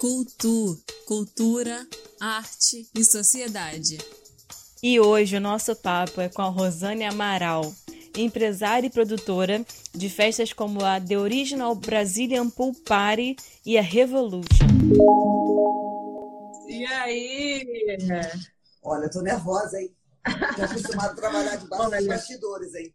[0.00, 1.84] Cultu, cultura,
[2.20, 3.98] arte e sociedade.
[4.80, 7.74] E hoje o nosso papo é com a Rosane Amaral,
[8.16, 13.34] empresária e produtora de festas como a The Original Brazilian Pool Party
[13.66, 14.68] e a Revolution.
[16.68, 17.66] E aí?
[18.84, 19.90] Olha, eu tô nervosa, hein?
[20.54, 22.94] Tô acostumada a trabalhar debaixo dos bastidores, hein?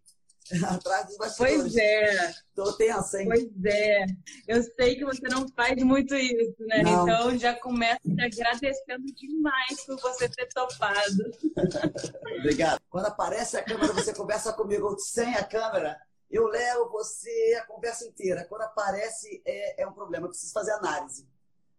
[0.69, 1.61] Atrás dos bastidores.
[1.61, 2.33] Pois é.
[2.55, 3.27] Tô tensa, hein?
[3.27, 4.05] Pois é.
[4.47, 6.83] Eu sei que você não faz muito isso, né?
[6.83, 7.03] Não.
[7.03, 11.31] Então já começo te agradecendo demais por você ter topado.
[12.39, 12.81] Obrigado.
[12.89, 15.97] Quando aparece a câmera, você conversa comigo sem a câmera.
[16.29, 18.45] Eu levo você a conversa inteira.
[18.49, 20.25] Quando aparece, é, é um problema.
[20.25, 21.27] Eu preciso fazer análise.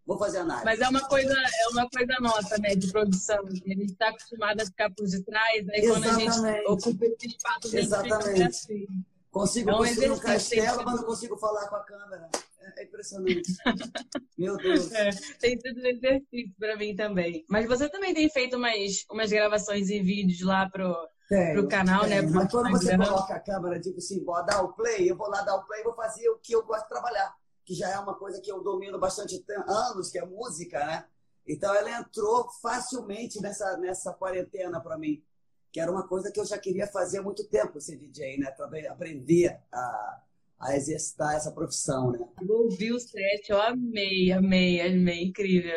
[0.05, 0.65] Vou fazer análise.
[0.65, 3.39] Mas é uma coisa, é uma coisa nossa, né, de produção.
[3.45, 6.67] A gente está acostumado a ficar por detrás, aí quando a gente Exatamente.
[6.67, 8.43] ocupa esse espaço, Exatamente.
[8.43, 8.87] assim.
[9.31, 12.29] Consigo É um construir um castelo, mas não consigo falar com a câmera.
[12.61, 13.51] É, é impressionante.
[14.37, 14.91] Meu Deus.
[14.93, 15.09] É,
[15.39, 17.43] tem sido um exercício para mim também.
[17.49, 20.95] Mas você também tem feito umas, umas gravações em vídeos lá pro,
[21.27, 22.21] Tenho, pro canal, né?
[22.21, 22.31] tenho.
[22.31, 25.27] Pro Mas quando você coloca a câmera, tipo assim, bora dar o play, eu vou
[25.29, 27.35] lá dar o play e vou fazer o que eu gosto de trabalhar,
[27.65, 31.05] que já é uma coisa que eu domino bastante te- anos, que é música, né?
[31.47, 35.23] Então ela entrou facilmente nessa, nessa quarentena para mim,
[35.71, 38.51] que era uma coisa que eu já queria fazer há muito tempo, ser DJ, né?
[38.51, 40.21] Também aprender a,
[40.59, 42.19] a exercitar essa profissão, né?
[42.41, 45.73] Eu ouvi o set, eu amei, amei, amei, incrível.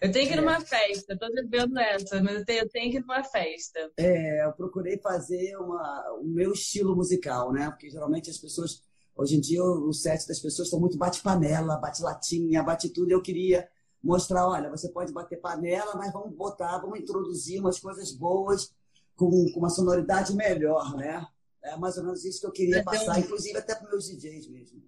[0.00, 0.40] Eu tenho que ir É.
[0.40, 3.90] numa festa, tô devendo essa, mas eu tenho, eu tenho que ir numa festa.
[3.96, 7.70] É, eu procurei fazer uma, o meu estilo musical, né?
[7.70, 8.82] Porque geralmente as pessoas,
[9.16, 13.10] hoje em dia, o set das pessoas estão muito bate-panela, bate-latinha, bate tudo.
[13.10, 13.68] Eu queria
[14.02, 18.74] mostrar: olha, você pode bater panela, mas vamos botar, vamos introduzir umas coisas boas,
[19.16, 21.26] com, com uma sonoridade melhor, né?
[21.62, 23.88] É mais ou menos isso que eu queria Mas é um- passar, inclusive até para
[23.88, 24.82] meus DJs mesmo.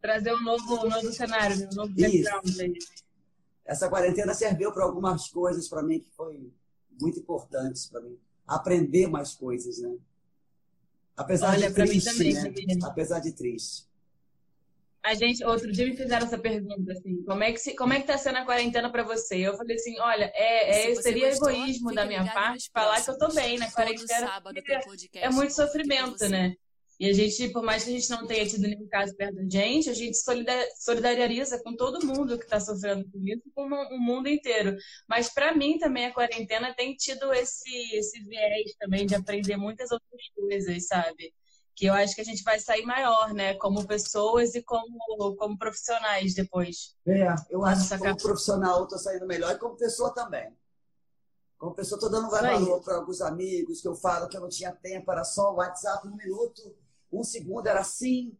[0.00, 2.74] Trazer um novo, um novo cenário, um novo background aí.
[3.64, 6.52] Essa quarentena serviu para algumas coisas para mim que foi
[7.00, 8.16] muito importantes para mim.
[8.46, 9.96] Aprender mais coisas, né?
[11.16, 12.78] Apesar Olha, de pra mim triste, também, né?
[12.84, 13.86] Apesar de triste.
[15.02, 18.00] A gente, outro dia me fizeram essa pergunta, assim, como é que, se, como é
[18.00, 19.36] que tá sendo a quarentena pra você?
[19.36, 23.16] Eu falei assim, olha, é, é- seria gostou, egoísmo da minha parte falar que eu
[23.16, 26.28] tô bem na quarentena, sábado podcast é muito sofrimento, você.
[26.28, 26.56] né?
[26.98, 29.42] E a gente, por mais que a gente não tenha tido nenhum caso perto da
[29.48, 33.98] gente, a gente solida- solidariza com todo mundo que está sofrendo com isso, com o
[33.98, 34.76] mundo inteiro.
[35.06, 39.90] Mas para mim também a quarentena tem tido esse, esse viés também de aprender muitas
[39.90, 41.34] outras coisas, sabe?
[41.74, 43.52] Que eu acho que a gente vai sair maior, né?
[43.56, 46.96] Como pessoas e como, como profissionais depois.
[47.06, 50.50] É, eu acho que como profissional eu estou saindo melhor e como pessoa também.
[51.58, 54.72] Como pessoa, estou dando valor para alguns amigos que eu falo que eu não tinha
[54.72, 56.74] tempo, era só o WhatsApp, um minuto,
[57.12, 58.36] um segundo, era sim.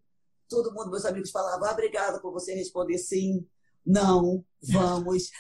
[0.49, 3.44] Todo mundo, meus amigos falavam, ah, obrigada por você responder sim,
[3.84, 5.31] não, vamos.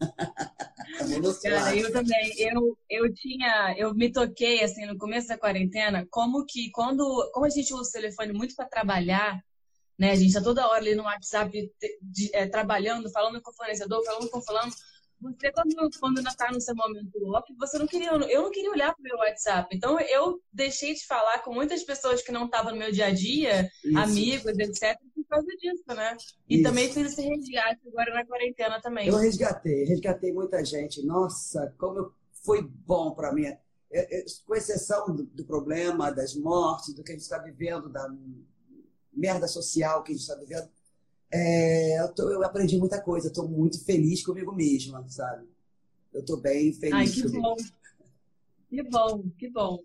[1.42, 6.44] Cara, eu também, eu, eu tinha, eu me toquei assim no começo da quarentena, como
[6.46, 9.42] que quando, como a gente usa o telefone muito para trabalhar,
[9.98, 10.10] né?
[10.12, 13.54] A gente tá toda hora ali no WhatsApp te- de- é, trabalhando, falando com o
[13.54, 14.72] fornecedor, falando com fulano.
[15.20, 18.70] Você quando quando ainda tá no seu momento off, você não queria, eu não queria
[18.70, 19.74] olhar pro meu WhatsApp.
[19.74, 23.14] Então eu deixei de falar com muitas pessoas que não estavam no meu dia a
[23.14, 23.98] dia, Isso.
[23.98, 26.16] amigos, etc, por causa disso, né?
[26.48, 26.62] E Isso.
[26.64, 29.08] também fiz esse resgate agora na quarentena também.
[29.08, 31.04] Eu resgatei, resgatei muita gente.
[31.04, 32.12] Nossa, como
[32.44, 33.46] foi bom para mim.
[33.46, 33.60] É,
[33.90, 38.06] é, Com exceção do, do problema, das mortes, do que a gente está vivendo, da
[39.12, 40.68] merda social que a gente está vivendo,
[41.32, 43.28] é, eu, tô- eu aprendi muita coisa.
[43.28, 45.46] Estou muito feliz comigo mesma, sabe?
[46.12, 47.42] Eu estou bem feliz Ai, que comigo.
[47.42, 47.56] bom.
[48.68, 49.82] Que bom, que bom.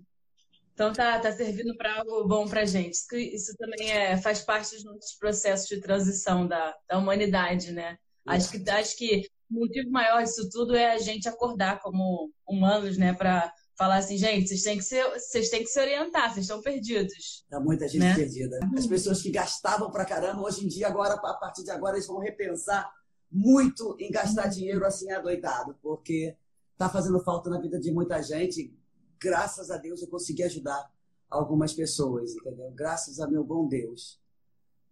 [0.73, 2.93] Então tá, tá servindo para algo bom pra gente.
[2.93, 7.97] Isso, isso também é, faz parte dos nossos processos de transição da, da humanidade, né?
[8.25, 12.97] Acho que, acho que o motivo maior disso tudo é a gente acordar como humanos,
[12.97, 13.13] né?
[13.13, 16.61] Para falar assim, gente, vocês têm que se, vocês têm que se orientar, vocês estão
[16.61, 17.43] perdidos.
[17.49, 18.13] Tá muita gente Né?
[18.15, 18.59] perdida.
[18.77, 22.05] As pessoas que gastavam pra caramba, hoje em dia, agora, a partir de agora, eles
[22.05, 22.87] vão repensar
[23.31, 26.35] muito em gastar dinheiro assim adoidado, porque
[26.77, 28.71] tá fazendo falta na vida de muita gente.
[29.19, 30.91] Graças a Deus eu consegui ajudar
[31.27, 32.69] algumas pessoas, entendeu?
[32.75, 34.19] Graças a meu bom Deus.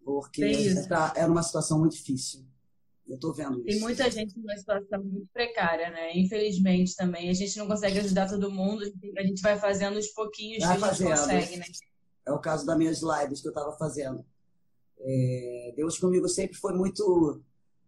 [0.04, 0.88] Porque isso.
[0.90, 2.44] tá, era uma situação muito difícil.
[3.10, 3.82] Eu tô vendo Tem isso.
[3.84, 6.16] muita gente numa situação muito precária, né?
[6.16, 7.30] Infelizmente também.
[7.30, 8.84] A gente não consegue ajudar todo mundo,
[9.18, 11.18] a gente- vai fazendo os pouquinhos Vai que a gente fazendo.
[11.20, 11.66] consegue, né?
[12.28, 14.24] É o caso das minhas lives que eu estava fazendo.
[15.00, 17.42] É, Deus comigo sempre foi muito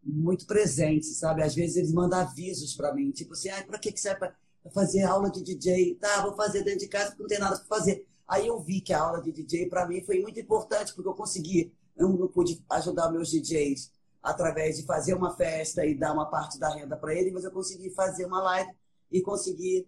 [0.04, 1.44] muito presente, sabe?
[1.44, 4.36] Às vezes ele manda avisos para mim, tipo assim, ah, para que que serve para
[4.74, 5.94] fazer aula de DJ?
[6.02, 8.08] Tá, vou fazer dentro de casa porque não tem nada para fazer.
[8.28, 11.14] Aí eu vi que a aula de DJ para mim foi muito importante porque eu
[11.14, 13.92] consegui, eu não pude ajudar meus DJs
[14.22, 17.52] através de fazer uma festa e dar uma parte da renda para ele, mas eu
[17.52, 18.72] consegui fazer uma live
[19.12, 19.88] e consegui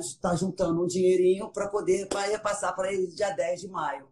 [0.00, 4.08] estar tá juntando um dinheirinho para poder pra repassar para ele dia 10 de maio.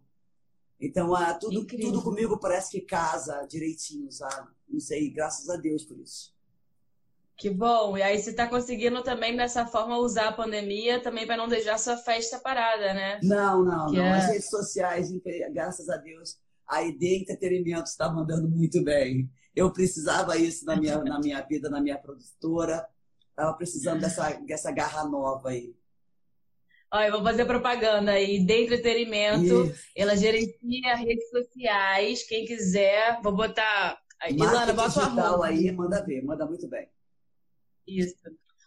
[0.81, 4.49] Então, ah, tudo, tudo comigo parece que casa direitinho, sabe?
[4.69, 6.35] Não sei, graças a Deus por isso.
[7.37, 7.97] Que bom.
[7.97, 11.79] E aí você está conseguindo também, dessa forma, usar a pandemia também para não deixar
[11.79, 13.21] sua festa parada, né?
[13.23, 14.05] Não, não, que não.
[14.05, 14.19] É...
[14.19, 15.11] As redes sociais,
[15.53, 19.31] graças a Deus, a ideia entretenimento está mandando muito bem.
[19.55, 22.87] Eu precisava isso na minha, na minha vida, na minha produtora.
[23.31, 25.75] Estava precisando dessa, dessa garra nova aí.
[26.93, 29.64] Olha, eu vou fazer propaganda aí de entretenimento.
[29.64, 29.88] Isso.
[29.97, 32.25] Ela gerencia redes sociais.
[32.25, 33.99] Quem quiser, vou botar.
[34.29, 35.47] Ilana, bota o arroba.
[35.47, 36.88] aí, manda ver, manda muito bem.
[37.87, 38.17] Isso.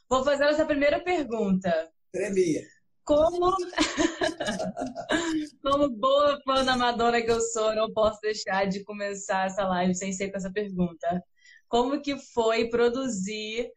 [0.10, 1.92] Vou fazer essa primeira pergunta.
[2.12, 2.62] Tremia.
[3.06, 3.58] Como,
[5.62, 9.94] como boa fã da Madonna que eu sou, não posso deixar de começar essa live
[9.94, 11.22] sem ser com essa pergunta.
[11.68, 13.70] Como que foi produzir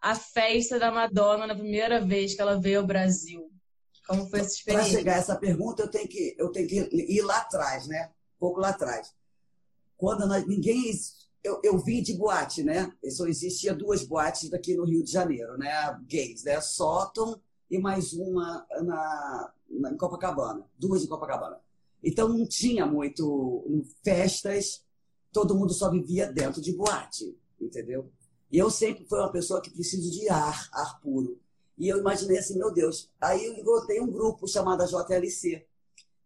[0.00, 3.50] a festa da Madonna na primeira vez que ela veio ao Brasil?
[4.06, 4.90] Como foi essa experiência?
[4.90, 8.10] Para chegar a essa pergunta, eu tenho que, eu tenho que ir lá atrás, né?
[8.36, 9.12] Um pouco lá atrás.
[9.96, 10.90] Quando nós, ninguém.
[11.42, 12.92] Eu, eu vim de boate, né?
[13.10, 15.70] Só existia duas boates daqui no Rio de Janeiro, né?
[16.06, 16.60] Gays, né?
[16.60, 20.66] Sóton e mais uma na, na, em Copacabana.
[20.78, 21.58] Duas em Copacabana.
[22.02, 23.64] Então não tinha muito
[24.02, 24.84] festas,
[25.32, 28.10] todo mundo só vivia dentro de boate, entendeu?
[28.50, 31.38] E eu sempre fui uma pessoa que preciso de ar, ar puro.
[31.78, 33.08] E eu imaginei assim, meu Deus.
[33.20, 35.66] Aí eu encontrei um grupo chamado JLC,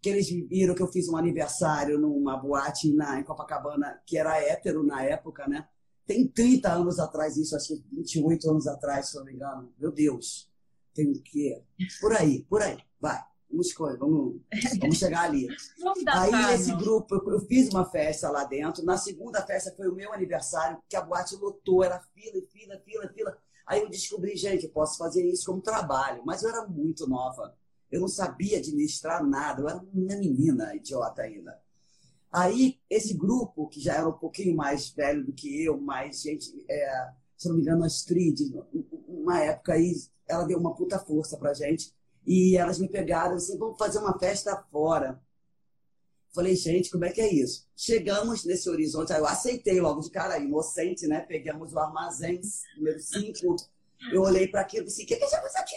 [0.00, 4.41] que eles viram que eu fiz um aniversário numa boate na, em Copacabana, que era
[4.41, 5.69] hétero na época, né?
[6.06, 9.73] Tem 30 anos atrás isso, acho que 28 anos atrás, se não me engano.
[9.79, 10.50] Meu Deus.
[10.94, 11.62] Tem o quê?
[12.00, 12.79] Por aí, por aí.
[13.00, 13.20] Vai.
[13.50, 14.41] Vamos escolher, vamos,
[14.81, 15.46] vamos chegar ali.
[16.08, 18.85] Aí esse grupo, eu, eu, fiz uma festa lá dentro.
[18.85, 23.12] Na segunda festa foi o meu aniversário, que a boate lotou, era fila, fila, fila,
[23.14, 23.38] fila.
[23.64, 27.56] Aí eu descobri, gente, eu posso fazer isso como trabalho, mas eu era muito nova.
[27.93, 31.56] Eu não sabia administrar nada, eu era uma menina idiota ainda.
[32.32, 36.52] Aí, esse grupo, que já era um pouquinho mais velho do que eu, mais gente,
[36.69, 38.52] é, se não me engano, a Astrid,
[39.08, 39.94] uma época aí,
[40.26, 41.92] ela deu uma puta força pra gente.
[42.26, 45.20] E elas me pegaram assim, vamos fazer uma festa fora.
[46.34, 47.69] Falei, gente, como é que é isso?
[47.76, 51.20] Chegamos nesse horizonte, aí eu aceitei logo de cara, inocente, né?
[51.20, 52.40] Pegamos o armazém
[52.76, 53.56] número 5.
[54.12, 55.76] Eu olhei para aquilo e disse, o que, que a gente faz aqui?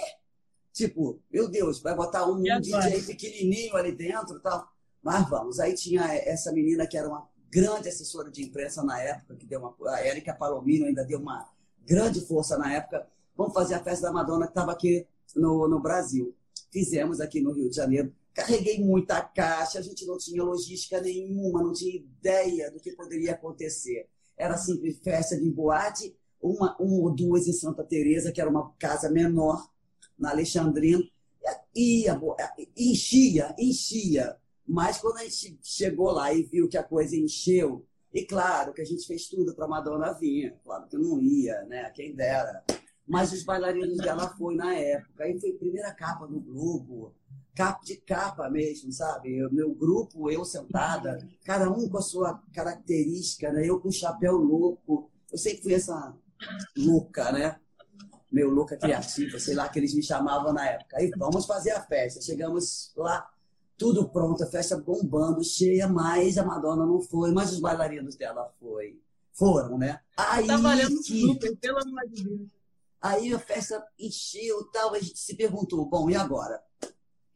[0.74, 4.68] Tipo, meu Deus, vai botar um DJ pequenininho ali dentro e tal.
[5.01, 5.59] Mas vamos.
[5.59, 9.60] Aí tinha essa menina que era uma grande assessora de imprensa na época, que deu
[9.60, 9.76] uma.
[9.94, 11.50] A Érica Palomino ainda deu uma
[11.86, 13.08] grande força na época.
[13.36, 16.36] Vamos fazer a festa da Madonna que estava aqui no, no Brasil.
[16.72, 21.64] Fizemos aqui no Rio de Janeiro carreguei muita caixa, a gente não tinha logística nenhuma,
[21.64, 24.08] não tinha ideia do que poderia acontecer.
[24.38, 28.72] Era simples festa de boate, uma, uma ou duas em Santa Teresa, que era uma
[28.78, 29.68] casa menor,
[30.16, 31.04] na Alexandrina,
[31.76, 32.20] e ia,
[32.76, 34.38] enchia, enchia.
[34.68, 38.81] Mas quando a gente chegou lá e viu que a coisa encheu, e claro que
[38.81, 41.90] a gente fez tudo para Madonna vir, claro que não ia, né?
[41.92, 42.64] Quem dera.
[43.08, 47.16] Mas os bailarinos dela foi na época, aí foi a primeira capa do Globo,
[47.56, 49.42] capa de capa mesmo, sabe?
[49.52, 53.66] Meu grupo, eu sentada, cada um com a sua característica, né?
[53.66, 55.10] Eu com chapéu louco.
[55.31, 56.14] Eu sempre fui essa
[56.78, 57.58] louca, né?
[58.30, 60.97] Meu louca criativa, sei lá que eles me chamavam na época.
[60.97, 62.21] Aí vamos fazer a festa.
[62.21, 63.28] Chegamos lá,
[63.78, 68.52] tudo pronto, a festa bombando, cheia, mas a Madonna não foi, mas os bailarinos dela
[68.60, 69.00] foi.
[69.34, 70.00] Foram, né?
[70.18, 71.22] Aí, tá valendo que...
[71.22, 72.50] super, pelo amor de Deus.
[73.00, 76.60] Aí a festa encheu tal, a gente se perguntou, bom, e agora?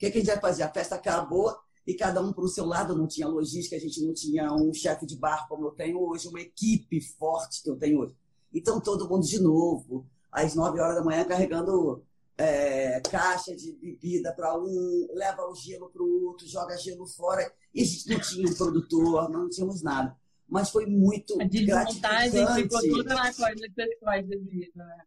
[0.01, 0.63] que, que a gente vai fazer?
[0.63, 1.55] A festa acabou
[1.85, 4.73] e cada um para o seu lado, não tinha logística, a gente não tinha um
[4.73, 8.15] chefe de bar como eu tenho hoje, uma equipe forte que eu tenho hoje.
[8.51, 12.03] Então todo mundo de novo, às 9 horas da manhã, carregando
[12.41, 17.51] é, caixa de bebida para um, leva o gelo para o outro, joga gelo fora.
[17.73, 20.17] E a gente não tinha um produtor, não tínhamos nada.
[20.49, 22.63] Mas foi muito a gratificante.
[22.63, 23.59] ficou costa, nas costas,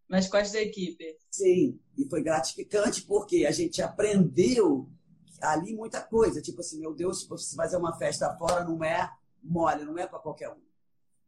[0.08, 1.16] nas costas da equipe.
[1.30, 4.88] Sim, e foi gratificante porque a gente aprendeu
[5.42, 6.40] ali muita coisa.
[6.40, 9.10] Tipo assim, meu Deus, se você fazer uma festa fora não é
[9.42, 10.62] mole, não é para qualquer um.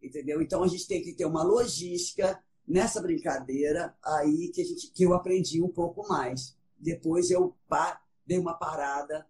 [0.01, 0.41] Entendeu?
[0.41, 5.05] Então a gente tem que ter uma logística nessa brincadeira aí que, a gente, que
[5.05, 6.57] eu aprendi um pouco mais.
[6.79, 9.27] Depois eu pá, dei uma parada,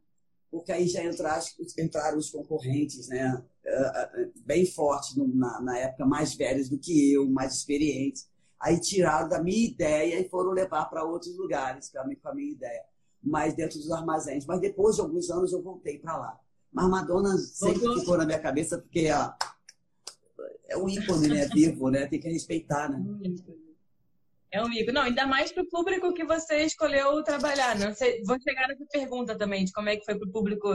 [0.51, 1.45] porque aí já entraram,
[1.79, 3.43] entraram os concorrentes, né?
[3.65, 8.29] Eh, eh, bem fortes na, na época, mais velhos do que eu, mais experientes.
[8.59, 12.85] Aí tiraram da minha ideia e foram levar para outros lugares com a, minha, ideia,
[13.23, 14.47] mas dentro dos armazéns.
[14.47, 16.41] Mas depois de alguns anos eu voltei para lá.
[16.73, 19.09] Mas Madonna sempre ficou na minha cabeça porque
[20.69, 21.47] é um ícone, né?
[21.47, 22.07] Vivo, né?
[22.07, 22.99] Tem que respeitar, né?
[24.51, 24.93] É um ícone.
[24.93, 27.79] Não, ainda mais para o público que você escolheu trabalhar.
[27.79, 30.69] Não sei, vou chegar nessa pergunta também, de como é que foi para o público,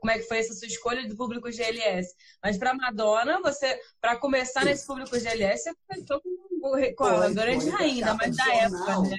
[0.00, 2.14] como é que foi essa sua escolha do público GLS.
[2.42, 7.68] Mas para Madonna, você, para começar nesse público GLS, você começou com, com a Grande
[7.70, 9.16] Rainha, mas da época, né?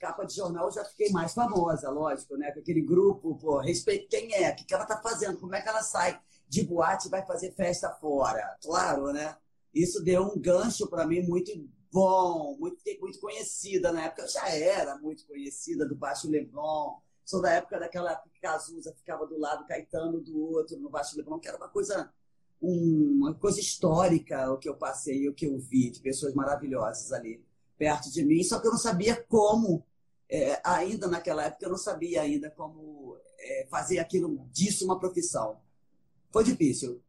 [0.00, 2.50] capa de jornal eu já fiquei mais famosa, lógico, né?
[2.52, 5.60] Com aquele grupo, pô, respeito quem é, o que, que ela tá fazendo, como é
[5.60, 8.56] que ela sai de boate e vai fazer festa fora.
[8.62, 9.36] Claro, né?
[9.74, 11.52] Isso deu um gancho para mim muito
[11.92, 13.92] bom, muito, muito conhecida.
[13.92, 16.98] Na época eu já era muito conhecida do Baixo Leblon.
[17.24, 21.38] Sou da época daquela que Cazuza ficava do lado, Caetano do outro, no Baixo Leblon,
[21.38, 22.12] que era uma coisa,
[22.60, 27.44] uma coisa histórica o que eu passei, o que eu vi, de pessoas maravilhosas ali
[27.78, 28.42] perto de mim.
[28.42, 29.84] Só que eu não sabia como
[30.28, 35.60] é, ainda naquela época eu não sabia ainda como é, fazer aquilo disso uma profissão.
[36.32, 37.02] Foi difícil,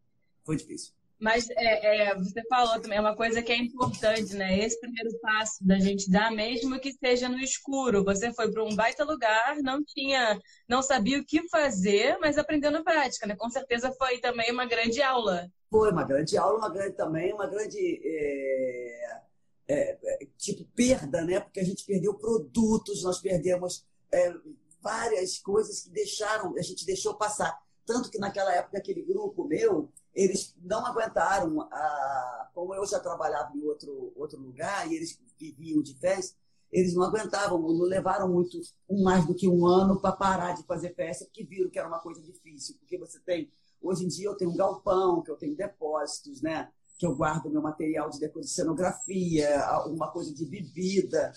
[0.44, 0.94] foi difícil.
[1.22, 4.58] Mas é, é, você falou também, é uma coisa que é importante, né?
[4.58, 8.04] Esse primeiro passo da gente dar, mesmo que seja no escuro.
[8.04, 12.72] Você foi para um baita lugar, não tinha, não sabia o que fazer, mas aprendeu
[12.72, 13.36] na prática, né?
[13.36, 15.48] Com certeza foi também uma grande aula.
[15.70, 19.22] Foi uma grande aula, uma grande também, uma grande é,
[19.68, 21.40] é, é, tipo perda, né?
[21.40, 24.34] Porque a gente perdeu produtos, nós perdemos é,
[24.82, 27.62] várias coisas que deixaram, a gente deixou passar.
[27.86, 33.56] Tanto que naquela época, aquele grupo meu, eles não aguentaram, a, como eu já trabalhava
[33.56, 36.36] em outro, outro lugar e eles viviam de festa,
[36.72, 38.60] eles não aguentavam, não levaram muito,
[39.03, 42.00] mais do que um ano para parar de fazer festa, porque viram que era uma
[42.00, 42.75] coisa difícil.
[42.80, 43.51] Porque você tem,
[43.82, 46.72] hoje em dia eu tenho um galpão, que eu tenho depósitos, né?
[47.01, 51.34] que eu guardo meu material de de cenografia, alguma coisa de bebida.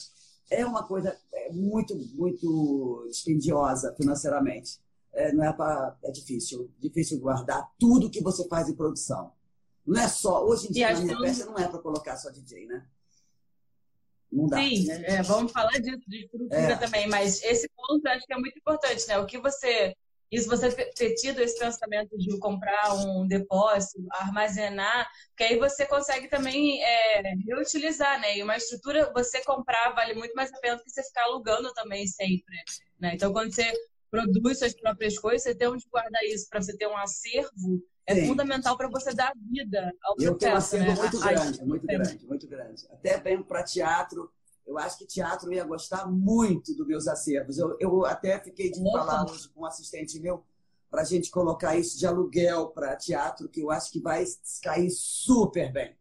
[0.51, 4.79] É uma coisa é muito, muito dispendiosa financeiramente.
[5.15, 9.33] É, não é, pra, é difícil, difícil guardar tudo que você faz em produção.
[9.87, 12.67] Não é só, hoje em dia, na minha peça não é para colocar só DJ,
[12.67, 12.87] né?
[14.33, 14.57] Não dá.
[14.57, 16.77] Sim, é, vamos falar disso, de estrutura é.
[16.77, 19.19] também, mas esse ponto eu acho que é muito importante, né?
[19.19, 19.95] O que você
[20.35, 26.29] isso você ter tido esse pensamento de comprar um depósito, armazenar, que aí você consegue
[26.29, 28.39] também é, reutilizar, né?
[28.39, 31.73] E uma estrutura, você comprar vale muito mais a pena do que você ficar alugando
[31.73, 32.57] também sempre,
[32.99, 33.13] né?
[33.15, 33.73] Então, quando você
[34.15, 38.15] produz suas próprias coisas, você tem onde guardar isso para você ter um acervo, é
[38.15, 38.27] Sim.
[38.29, 40.95] fundamental para você dar vida ao Eu tenho um acervo né?
[40.95, 42.87] muito grande, muito grande, muito grande.
[42.91, 44.31] Até bem para teatro,
[44.67, 47.59] eu acho que teatro ia gostar muito dos meus acervos.
[47.59, 50.45] Eu, eu até fiquei de falar hoje com um assistente meu
[50.91, 54.25] para a gente colocar isso de aluguel para teatro, que eu acho que vai
[54.63, 55.97] cair super bem.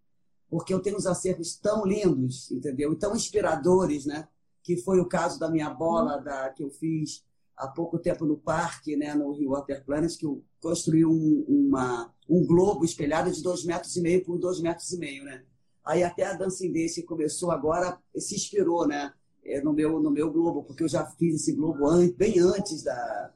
[0.47, 2.93] Porque eu tenho uns acervos tão lindos, entendeu?
[2.93, 4.27] E tão inspiradores, né?
[4.61, 7.23] Que foi o caso da minha bola da, que eu fiz
[7.57, 12.13] há pouco tempo no parque, né, no Rio Water Planet, que eu construí um, uma,
[12.29, 15.43] um globo espelhado de dois metros e meio por dois metros e meio, né?
[15.85, 19.13] Aí até a Dancing Dance começou agora se inspirou, né?
[19.45, 23.33] É, no meu, no meu Globo, porque eu já fiz esse Globo bem antes da,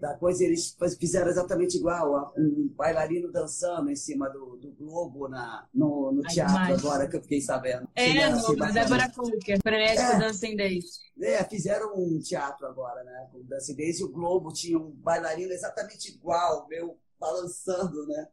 [0.00, 0.44] da coisa.
[0.44, 6.22] Eles fizeram exatamente igual, um bailarino dançando em cima do, do Globo na, no, no
[6.22, 7.88] teatro, agora que eu fiquei sabendo.
[7.94, 10.84] É, no assim, Débora Cooker, frenético é, Dancing Days.
[11.20, 13.28] É, fizeram um teatro agora, né?
[13.32, 18.28] Com Dancing Days e o Globo tinha um bailarino exatamente igual, meu, balançando, né?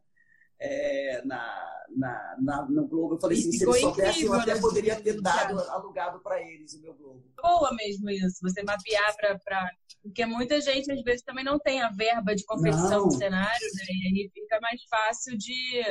[0.64, 3.14] É, na, na, na, no Globo.
[3.14, 4.60] Eu falei assim, se eles soubessem, eu até né?
[4.60, 7.22] poderia ter dado, alugado para eles o meu Globo.
[7.40, 9.70] Boa mesmo isso, você mapear para.
[10.02, 13.84] Porque muita gente, às vezes, também não tem a verba de confecção do cenário, né?
[13.88, 15.82] E aí fica mais fácil de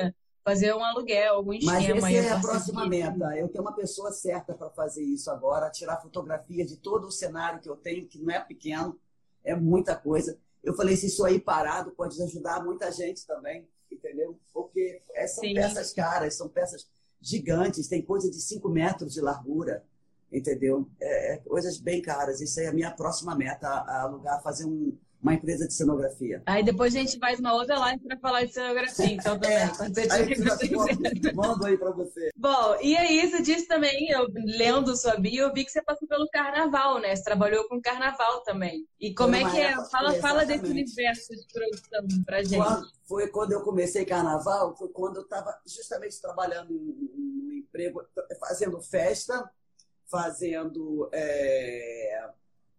[0.44, 2.02] fazer um aluguel, algum esquema.
[2.02, 3.38] Mas essa é a próxima meta.
[3.38, 7.60] Eu tenho uma pessoa certa para fazer isso agora, tirar fotografia de todo o cenário
[7.60, 9.00] que eu tenho, que não é pequeno,
[9.44, 10.38] é muita coisa.
[10.64, 14.38] Eu falei, se isso aí parado pode ajudar muita gente também entendeu?
[14.54, 15.54] Porque são Sim.
[15.54, 16.90] peças caras, são peças
[17.22, 19.84] gigantes, tem coisa de 5 metros de largura,
[20.32, 20.90] entendeu?
[21.00, 22.42] É, é, coisas bem caras.
[22.42, 26.44] Isso é a minha próxima meta, alugar, fazer um, uma empresa de cenografia.
[26.46, 29.58] Aí depois a gente faz uma outra live para falar de cenografia, então também.
[29.58, 32.30] É, quando você aí, mando aí para você.
[32.36, 36.08] Bom, e aí você disse também, eu lendo sua bio, eu vi que você passou
[36.08, 37.16] pelo carnaval, né?
[37.16, 38.86] Você trabalhou com carnaval também.
[39.00, 39.74] E como é que é?
[39.86, 42.58] Fala, fala desse universo de produção pra gente.
[42.58, 48.04] Quando, foi quando eu comecei carnaval, foi quando eu estava justamente trabalhando em um emprego,
[48.42, 49.50] fazendo festa,
[50.06, 51.10] fazendo.
[51.14, 52.30] É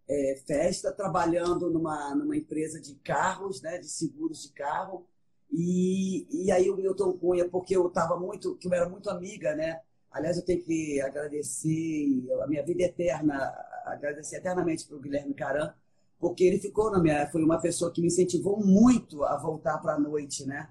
[0.09, 5.07] é, festa, trabalhando numa, numa empresa de carros, né, de seguros de carro.
[5.51, 9.55] E, e aí o Milton Cunha, porque eu estava muito, que eu era muito amiga,
[9.55, 9.81] né?
[10.11, 13.53] Aliás, eu tenho que agradecer a minha vida eterna,
[13.85, 15.73] agradecer eternamente para o Guilherme Caran,
[16.19, 19.95] porque ele ficou na minha, foi uma pessoa que me incentivou muito a voltar para
[19.95, 20.69] a noite, né?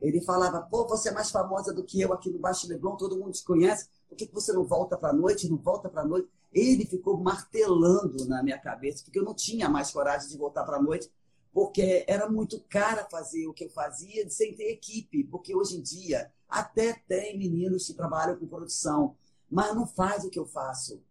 [0.00, 3.16] Ele falava, pô, você é mais famosa do que eu aqui no Baixo Leblon, todo
[3.16, 6.06] mundo te conhece, por que você não volta para a noite, não volta para a
[6.06, 6.28] noite?
[6.54, 10.76] Ele ficou martelando na minha cabeça, porque eu não tinha mais coragem de voltar para
[10.76, 11.10] a noite,
[11.52, 15.82] porque era muito cara fazer o que eu fazia sem ter equipe, porque hoje em
[15.82, 19.16] dia até tem meninos que trabalham com produção,
[19.50, 21.02] mas não faz o que eu faço.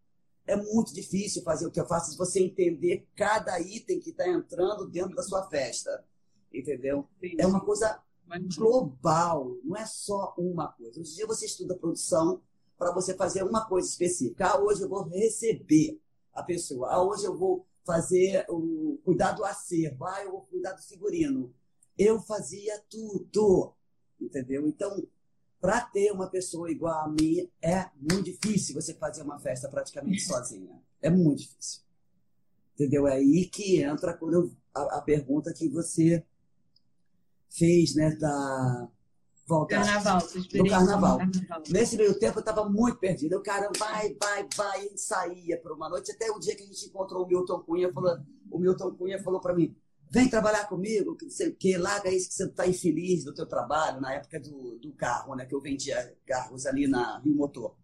[0.46, 4.28] É muito difícil fazer o que eu faço se você entender cada item que está
[4.28, 6.04] entrando dentro da sua festa.
[6.54, 7.08] Entendeu?
[7.38, 8.02] É uma coisa
[8.56, 11.00] global, não é só uma coisa.
[11.00, 12.42] Hoje em dia você estuda produção
[12.84, 14.46] para você fazer uma coisa específica.
[14.46, 15.98] Ah, hoje eu vou receber
[16.34, 16.90] a pessoa.
[16.90, 20.06] Ah, hoje eu vou fazer o cuidar do acervo.
[20.06, 21.54] Ah, eu vou cuidar do figurino.
[21.98, 23.74] Eu fazia tudo,
[24.20, 24.68] entendeu?
[24.68, 25.02] Então,
[25.62, 30.20] para ter uma pessoa igual a mim, é muito difícil você fazer uma festa praticamente
[30.28, 30.78] sozinha.
[31.02, 31.84] É muito difícil.
[32.74, 33.08] Entendeu?
[33.08, 36.22] É aí que entra quando eu, a, a pergunta que você
[37.50, 38.90] fez, né, da
[39.68, 41.18] carnaval, do carnaval.
[41.18, 41.64] carnaval.
[41.70, 43.38] Nesse meio tempo eu estava muito perdido.
[43.38, 46.66] O cara vai, vai, vai, gente saía por uma noite até o dia que a
[46.66, 48.18] gente encontrou o Milton Cunha, falou,
[48.50, 49.76] o Milton Cunha falou para mim:
[50.10, 53.34] "Vem trabalhar comigo, que não sei o quê, larga isso que você está infeliz do
[53.34, 57.36] teu trabalho", na época do, do carro, né, que eu vendia carros ali na Rio
[57.36, 57.76] Motor.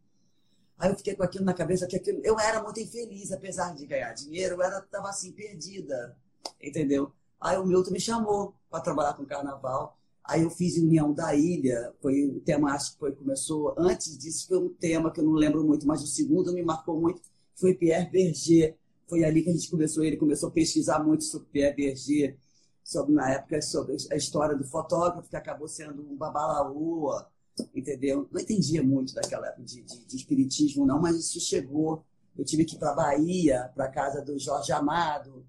[0.78, 3.86] Aí eu fiquei com aquilo na cabeça que aquilo, eu era muito infeliz apesar de
[3.86, 6.18] ganhar dinheiro, eu era tava assim perdida,
[6.62, 7.12] entendeu?
[7.40, 9.99] Aí o Milton me chamou para trabalhar com carnaval.
[10.30, 14.48] Aí eu fiz União da Ilha, foi o tema, acho que foi, começou, antes disso
[14.48, 17.20] foi um tema que eu não lembro muito, mas o segundo me marcou muito,
[17.56, 18.78] foi Pierre Berger.
[19.08, 22.38] Foi ali que a gente começou, ele começou a pesquisar muito sobre Pierre Berger,
[22.84, 27.28] sobre, na época, sobre a história do fotógrafo, que acabou sendo um babalaúa,
[27.74, 28.30] entendeu?
[28.32, 32.06] Não entendia muito daquela época de, de, de espiritismo, não, mas isso chegou.
[32.38, 35.44] Eu tive que ir para Bahia, para a casa do Jorge Amado,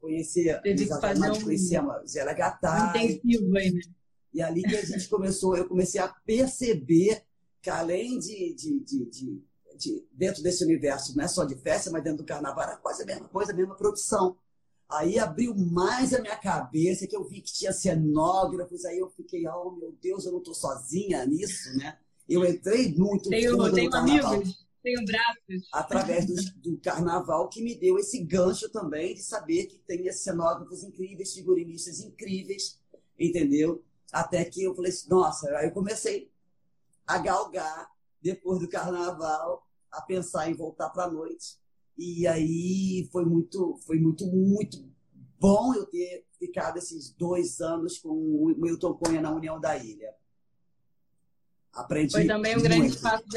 [0.00, 1.40] conhecer que fazer um...
[1.40, 3.06] conhecer a Zélia Gattai.
[3.06, 3.80] Intensivo aí, né?
[4.34, 7.22] E ali que a gente começou, eu comecei a perceber
[7.62, 9.42] que além de, de, de, de,
[9.78, 13.04] de dentro desse universo, não é só de festa, mas dentro do carnaval, era quase
[13.04, 14.36] a mesma coisa, a mesma produção.
[14.90, 19.46] Aí abriu mais a minha cabeça, que eu vi que tinha cenógrafos, aí eu fiquei,
[19.48, 21.96] oh meu Deus, eu não estou sozinha nisso, né?
[22.28, 24.34] Eu entrei muito tenho, fundo tenho no carnaval.
[24.34, 25.68] amigos tenho braços.
[25.72, 30.84] Através do, do, carnaval, que me deu esse gancho também de saber que tem cenógrafos
[30.84, 32.78] incríveis, figurinistas incríveis,
[33.18, 33.82] entendeu?
[34.14, 36.30] Até que eu falei assim, nossa, aí eu comecei
[37.04, 37.90] a galgar,
[38.22, 41.58] depois do carnaval, a pensar em voltar para a noite.
[41.98, 44.88] E aí foi muito, foi muito, muito
[45.40, 50.14] bom eu ter ficado esses dois anos com o Milton Cunha na União da Ilha.
[51.72, 52.68] Aprendi Foi também um muito.
[52.68, 53.36] grande passo de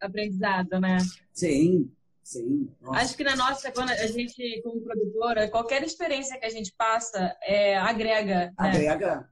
[0.00, 0.98] aprendizado, né?
[1.32, 1.88] Sim,
[2.20, 2.68] sim.
[2.80, 2.98] Nossa.
[2.98, 7.36] Acho que na nossa, quando a gente, como produtora, qualquer experiência que a gente passa
[7.44, 8.52] é, agrega.
[8.58, 9.28] Né?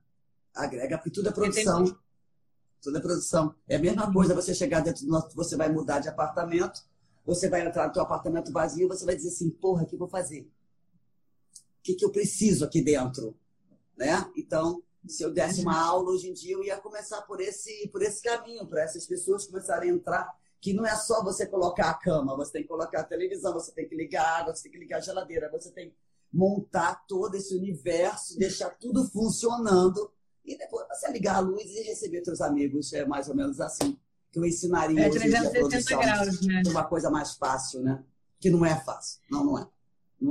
[0.58, 0.98] Agrega.
[0.98, 1.82] Porque tudo é produção.
[1.82, 1.98] Entendi.
[2.82, 3.54] Tudo é produção.
[3.66, 5.34] É a mesma coisa você chegar dentro do nosso.
[5.34, 6.82] Você vai mudar de apartamento,
[7.24, 9.98] você vai entrar no seu apartamento vazio, você vai dizer assim, porra, o que eu
[9.98, 10.42] vou fazer?
[10.42, 13.36] O que, que eu preciso aqui dentro?
[13.96, 14.30] Né?
[14.36, 18.02] Então, se eu desse uma aula hoje em dia, eu ia começar por esse, por
[18.02, 20.38] esse caminho, para essas pessoas começarem a entrar.
[20.60, 23.70] Que não é só você colocar a cama, você tem que colocar a televisão, você
[23.70, 25.96] tem que ligar a água, você tem que ligar a geladeira, você tem que
[26.32, 30.10] montar todo esse universo, deixar tudo funcionando
[30.48, 32.92] e depois você ligar a luz e receber seus amigos.
[32.92, 33.96] É mais ou menos assim
[34.30, 36.62] que eu ensinaria é, hoje a produção graus, né?
[36.66, 38.02] uma coisa mais fácil, né?
[38.40, 39.20] Que não é fácil.
[39.30, 39.68] Não, não é.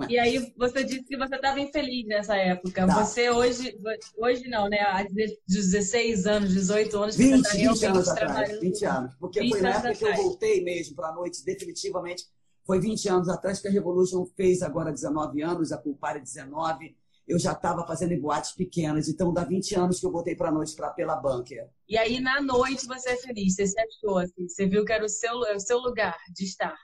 [0.03, 0.11] É.
[0.11, 2.85] E aí você disse que você estava infeliz nessa época.
[2.85, 3.03] Tá.
[3.03, 3.79] Você hoje,
[4.17, 4.81] hoje não, né?
[4.81, 5.05] Há
[5.47, 9.15] 16 anos, 18 anos, 20, você está 20 anos atrás, 20 anos.
[9.15, 12.25] Porque 20 foi na época que eu voltei mesmo para a noite, definitivamente.
[12.65, 16.93] Foi 20 anos atrás que a Revolution fez agora 19 anos, a Culpare 19.
[17.27, 20.49] Eu já estava fazendo em boates pequenas, então dá 20 anos que eu voltei para
[20.49, 21.69] a noite para pela bunker.
[21.87, 25.03] E aí na noite você é feliz, você se achou assim, você viu que era
[25.03, 26.75] o seu, o seu lugar de estar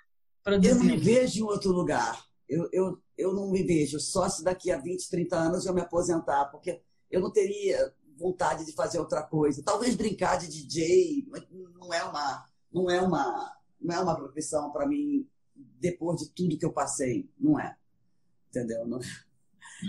[0.44, 0.80] produzindo.
[0.80, 2.22] Eu não me vejo em outro lugar
[2.54, 5.82] eu, eu, eu não me vejo só se daqui a 20, 30 anos eu me
[5.82, 9.64] aposentar, porque eu não teria vontade de fazer outra coisa.
[9.64, 14.72] Talvez brincar de DJ, mas não é uma, não é uma, não é uma profissão
[14.72, 17.76] para mim depois de tudo que eu passei, não é.
[18.50, 18.86] Entendeu?
[18.86, 19.33] Não é.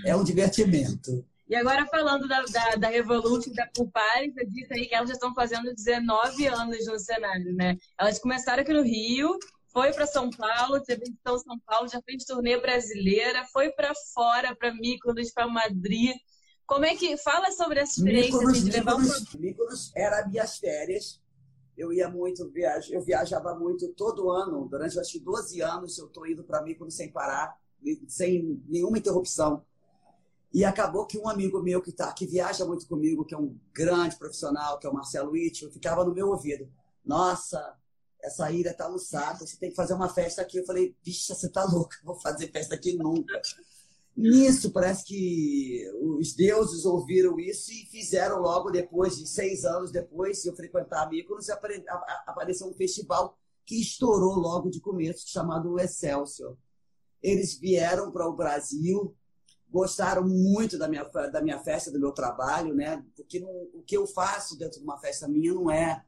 [0.04, 1.24] É um divertimento.
[1.46, 5.14] E agora falando da, da, da Revolution, da Pulpari, você disse aí que elas já
[5.14, 7.76] estão fazendo 19 anos no cenário, né?
[7.98, 9.38] Elas começaram aqui no Rio,
[9.70, 14.56] foi para São Paulo, teve edição São Paulo, já fez turnê brasileira, foi para fora,
[14.56, 16.16] para Mykonos, para Madrid.
[16.64, 19.38] Como é que fala sobre essa experiência Mykonos, de levar Mykonos, um...
[19.38, 21.20] Mykonos era minhas férias.
[21.76, 22.50] Eu ia muito,
[22.90, 26.94] eu viajava muito todo ano, durante acho que 12 anos eu estou indo para Mykonos
[26.94, 27.54] sem parar,
[28.06, 29.62] sem nenhuma interrupção.
[30.54, 33.58] E acabou que um amigo meu que, tá, que viaja muito comigo, que é um
[33.72, 36.70] grande profissional, que é o Marcelo Itio, ficava no meu ouvido.
[37.04, 37.76] Nossa,
[38.22, 40.58] essa ilha tá no saco, você tem que fazer uma festa aqui.
[40.58, 43.42] Eu falei, bicha, você tá louca, vou fazer festa aqui nunca.
[44.16, 50.40] Nisso, parece que os deuses ouviram isso e fizeram logo depois, de seis anos depois,
[50.40, 53.36] de eu frequentar Mykonos, apareceu um festival
[53.66, 56.56] que estourou logo de começo, chamado Excelsior.
[57.20, 59.16] Eles vieram para o Brasil,
[59.74, 63.04] gostaram muito da minha, da minha festa, do meu trabalho, né?
[63.16, 66.04] Porque não, o que eu faço dentro de uma festa minha não é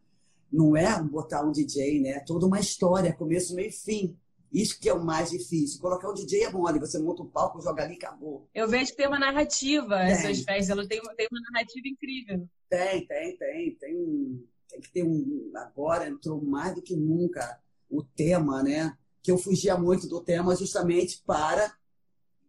[0.53, 2.11] não é botar um DJ, né?
[2.11, 4.17] É toda uma história, começo, meio e fim.
[4.53, 5.81] Isso que é o mais difícil.
[5.81, 8.49] Colocar um DJ é mole, você monta um palco, joga ali e acabou.
[8.55, 10.13] Eu vejo que tem uma narrativa, tem.
[10.13, 12.49] essas festas, ela tem, tem uma narrativa incrível.
[12.71, 13.75] Tem, tem, tem.
[13.75, 15.51] Tem, tem que ter um.
[15.57, 18.97] Agora entrou mais do que nunca o tema, né?
[19.25, 21.76] Que eu fugia muito do tema justamente para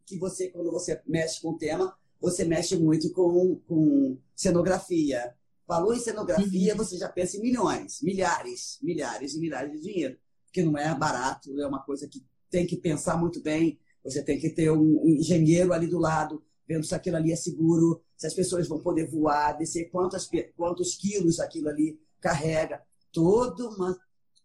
[0.07, 5.35] que você, quando você mexe com o tema, você mexe muito com, com cenografia.
[5.67, 6.77] Falou em cenografia, uhum.
[6.77, 10.17] você já pensa em milhões, milhares, milhares e milhares de dinheiro
[10.57, 13.79] que não é barato, é uma coisa que tem que pensar muito bem.
[14.03, 18.01] Você tem que ter um, engenheiro ali do lado, vendo se aquilo ali é seguro,
[18.17, 22.81] se as pessoas vão poder voar, descer quantos, quantos quilos aquilo ali carrega.
[23.11, 23.95] Toda uma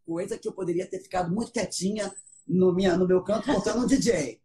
[0.04, 2.12] coisa que eu poderia ter ficado muito quietinha
[2.46, 4.41] no, minha, no meu canto botando um DJ.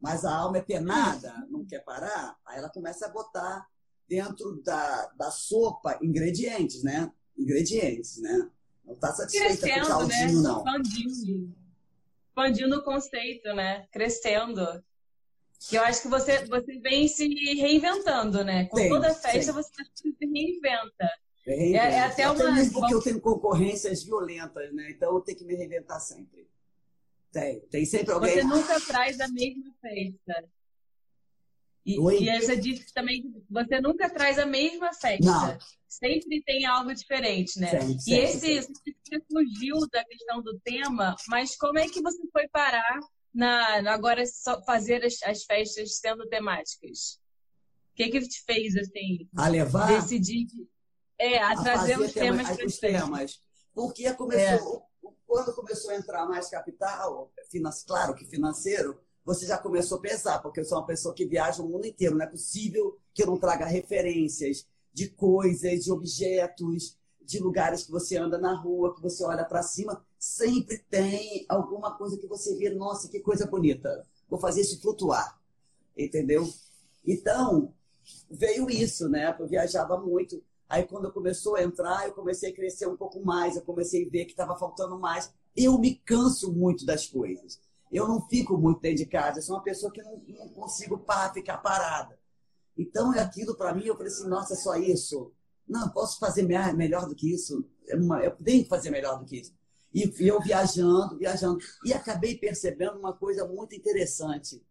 [0.00, 3.66] Mas a alma é penada, não quer parar, aí ela começa a botar
[4.08, 7.10] dentro da, da sopa ingredientes, né?
[7.36, 8.50] Ingredientes, né?
[8.84, 10.48] Não está satisfeita Crescendo, com o caldinho, né?
[10.48, 10.58] não.
[10.58, 11.56] Expandindo.
[12.28, 13.86] Expandindo o conceito, né?
[13.90, 14.84] Crescendo.
[15.72, 18.66] Eu acho que você, você vem se reinventando, né?
[18.66, 21.10] Com toda festa você se reinventa.
[21.46, 22.52] É, é, até uma...
[22.52, 24.90] mesmo porque eu tenho concorrências violentas, né?
[24.90, 26.48] Então eu tenho que me reinventar sempre.
[27.36, 28.32] Tem, tem sempre alguém.
[28.32, 30.48] Você nunca traz a mesma festa.
[31.84, 32.22] E, Oi?
[32.22, 35.22] e você disse que também você nunca traz a mesma festa.
[35.22, 35.58] Não.
[35.86, 37.68] Sempre tem algo diferente, né?
[37.68, 42.22] Sempre, sempre, e esse você fugiu da questão do tema, mas como é que você
[42.32, 42.98] foi parar
[43.34, 44.24] na agora
[44.64, 47.20] fazer as, as festas sendo temáticas?
[47.92, 49.28] O que que te fez assim?
[49.36, 49.88] A levar?
[49.88, 50.46] Decidir
[51.18, 53.42] é, a, a trazer os temas, temas os temas.
[53.74, 54.95] Porque começou é.
[55.26, 57.32] Quando começou a entrar mais capital,
[57.86, 61.60] claro que financeiro, você já começou a pensar, porque eu sou uma pessoa que viaja
[61.60, 62.16] o mundo inteiro.
[62.16, 67.90] Não é possível que eu não traga referências de coisas, de objetos, de lugares que
[67.90, 70.00] você anda na rua, que você olha para cima.
[70.16, 74.06] Sempre tem alguma coisa que você vê, nossa, que coisa bonita.
[74.28, 75.38] Vou fazer isso flutuar.
[75.96, 76.48] Entendeu?
[77.04, 77.74] Então,
[78.30, 79.34] veio isso, né?
[79.38, 80.40] Eu viajava muito.
[80.68, 83.56] Aí, quando começou a entrar, eu comecei a crescer um pouco mais.
[83.56, 85.32] Eu comecei a ver que estava faltando mais.
[85.56, 87.60] Eu me canso muito das coisas.
[87.90, 90.98] Eu não fico muito dentro de casa, eu sou uma pessoa que não, não consigo
[90.98, 92.18] parar, ficar parada.
[92.76, 95.32] Então, é aquilo para mim, eu falei assim, nossa, é só isso?
[95.66, 97.64] Não, posso fazer melhor do que isso?
[97.88, 99.54] É eu tenho que fazer melhor do que isso.
[99.94, 101.58] E eu viajando, viajando.
[101.84, 104.62] E acabei percebendo uma coisa muito interessante.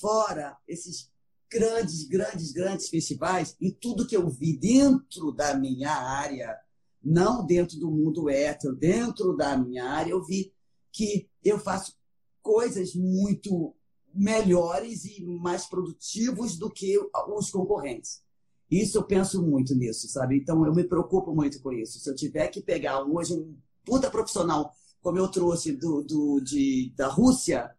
[0.00, 1.09] Fora esses
[1.50, 6.56] grandes, grandes, grandes festivais, e tudo que eu vi dentro da minha área,
[7.02, 10.52] não dentro do mundo hétero, dentro da minha área, eu vi
[10.92, 11.96] que eu faço
[12.42, 13.74] coisas muito
[14.14, 18.22] melhores e mais produtivos do que os concorrentes.
[18.70, 20.36] Isso eu penso muito nisso, sabe?
[20.36, 21.98] Então eu me preocupo muito com isso.
[21.98, 26.92] Se eu tiver que pegar hoje um puta profissional, como eu trouxe do, do, de,
[26.96, 27.74] da Rússia,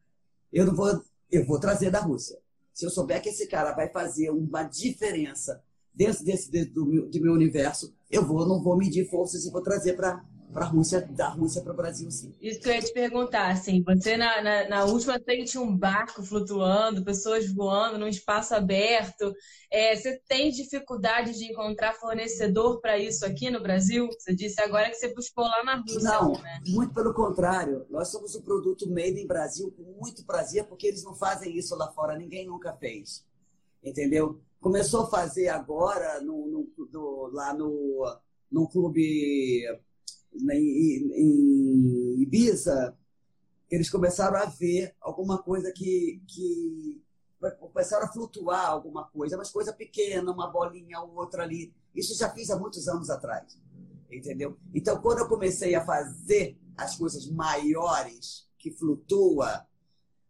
[0.52, 2.41] eu não vou, eu vou trazer da Rússia.
[2.82, 5.64] Se eu souber que esse cara vai fazer uma diferença
[5.94, 9.94] dentro desse, do, meu, meu universo, eu vou, não vou medir forças e vou trazer
[9.94, 12.34] para para a Rússia, da Rússia para o Brasil, sim.
[12.42, 15.76] Isso que eu ia te perguntar, assim, você na, na, na última tem tinha um
[15.76, 19.34] barco flutuando, pessoas voando num espaço aberto.
[19.72, 24.08] É, você tem dificuldade de encontrar fornecedor para isso aqui no Brasil?
[24.08, 26.02] Você disse agora que você buscou lá na Rússia.
[26.02, 26.60] Não, né?
[26.68, 27.86] muito pelo contrário.
[27.90, 31.76] Nós somos um produto made in Brasil com muito prazer, porque eles não fazem isso
[31.76, 33.26] lá fora, ninguém nunca fez.
[33.84, 34.40] Entendeu?
[34.60, 38.06] Começou a fazer agora no, no do, lá no,
[38.52, 39.64] no clube
[40.34, 42.98] em, em Ibiza,
[43.70, 47.02] eles começaram a ver alguma coisa que, que
[47.60, 51.74] começaram a flutuar alguma coisa, mas coisa pequena, uma bolinha ou outra ali.
[51.96, 53.58] Isso já fiz há muitos anos atrás,
[54.12, 54.58] entendeu?
[54.74, 59.66] Então, quando eu comecei a fazer as coisas maiores que flutua,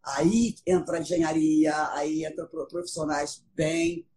[0.04, 4.08] aí entra a engenharia, aí entra profissionais bem,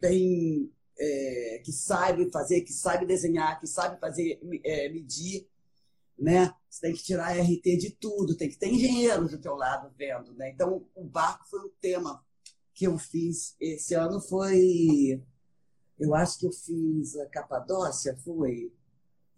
[0.00, 5.48] bem é, que sabe fazer, que sabe desenhar, que sabe fazer é, medir,
[6.18, 6.54] né?
[6.68, 10.32] Você tem que tirar RT de tudo, tem que ter engenheiro do teu lado vendo,
[10.34, 10.50] né?
[10.50, 12.24] Então o barco foi um tema
[12.72, 15.22] que eu fiz esse ano foi.
[15.98, 18.72] Eu acho que eu fiz a Capadócia, foi.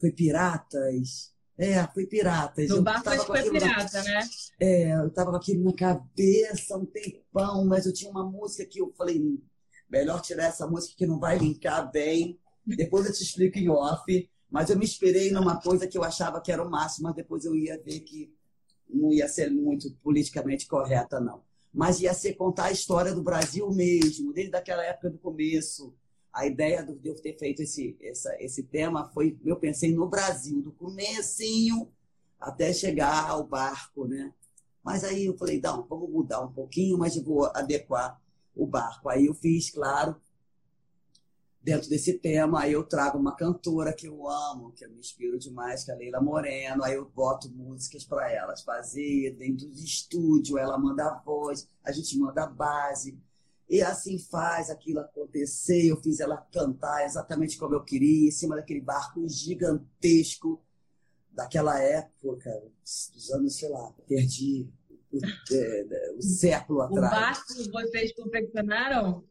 [0.00, 1.34] Foi Piratas.
[1.58, 2.68] É, foi Piratas.
[2.68, 4.04] No barco acho que foi Pirata, na...
[4.04, 4.20] né?
[4.60, 8.80] É, eu tava com aquilo na cabeça um tempão, mas eu tinha uma música que
[8.80, 9.38] eu falei,
[9.88, 12.38] melhor tirar essa música que não vai linkar bem.
[12.66, 14.28] Depois eu te explico em off.
[14.50, 17.44] Mas eu me esperei numa coisa que eu achava que era o máximo, mas depois
[17.44, 18.32] eu ia ver que
[18.88, 21.42] não ia ser muito politicamente correta, não.
[21.74, 25.92] Mas ia ser contar a história do Brasil mesmo, desde aquela época do começo.
[26.32, 30.62] A ideia de eu ter feito esse, essa, esse tema foi, eu pensei no Brasil,
[30.62, 31.90] do comecinho
[32.38, 34.32] até chegar ao barco, né?
[34.82, 38.20] Mas aí eu falei, não, vamos mudar um pouquinho, mas eu vou adequar
[38.56, 39.08] o barco.
[39.08, 40.16] Aí eu fiz, claro,
[41.62, 45.38] dentro desse tema, aí eu trago uma cantora que eu amo, que eu me inspiro
[45.38, 49.84] demais, que é a Leila Moreno, aí eu boto músicas para elas fazer dentro de
[49.84, 53.18] estúdio, ela manda a voz, a gente manda a base,
[53.68, 55.86] e assim faz aquilo acontecer.
[55.86, 60.62] Eu fiz ela cantar exatamente como eu queria, em cima daquele barco gigantesco
[61.32, 64.66] daquela época, dos anos, sei lá, perdi
[65.12, 65.18] o,
[65.52, 67.38] é, o século atrás.
[67.38, 69.24] O barco vocês confeccionaram?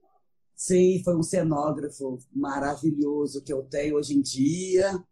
[0.55, 5.03] Sim, foi um cenógrafo maravilhoso que eu tenho hoje em dia,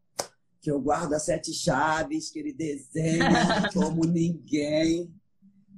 [0.62, 5.14] que eu guardo as sete chaves, que ele desenha como ninguém,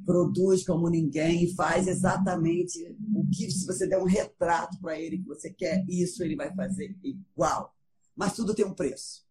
[0.06, 5.18] produz como ninguém e faz exatamente o que, se você der um retrato para ele
[5.18, 7.76] que você quer isso, ele vai fazer igual.
[8.16, 9.26] Mas tudo tem um preço.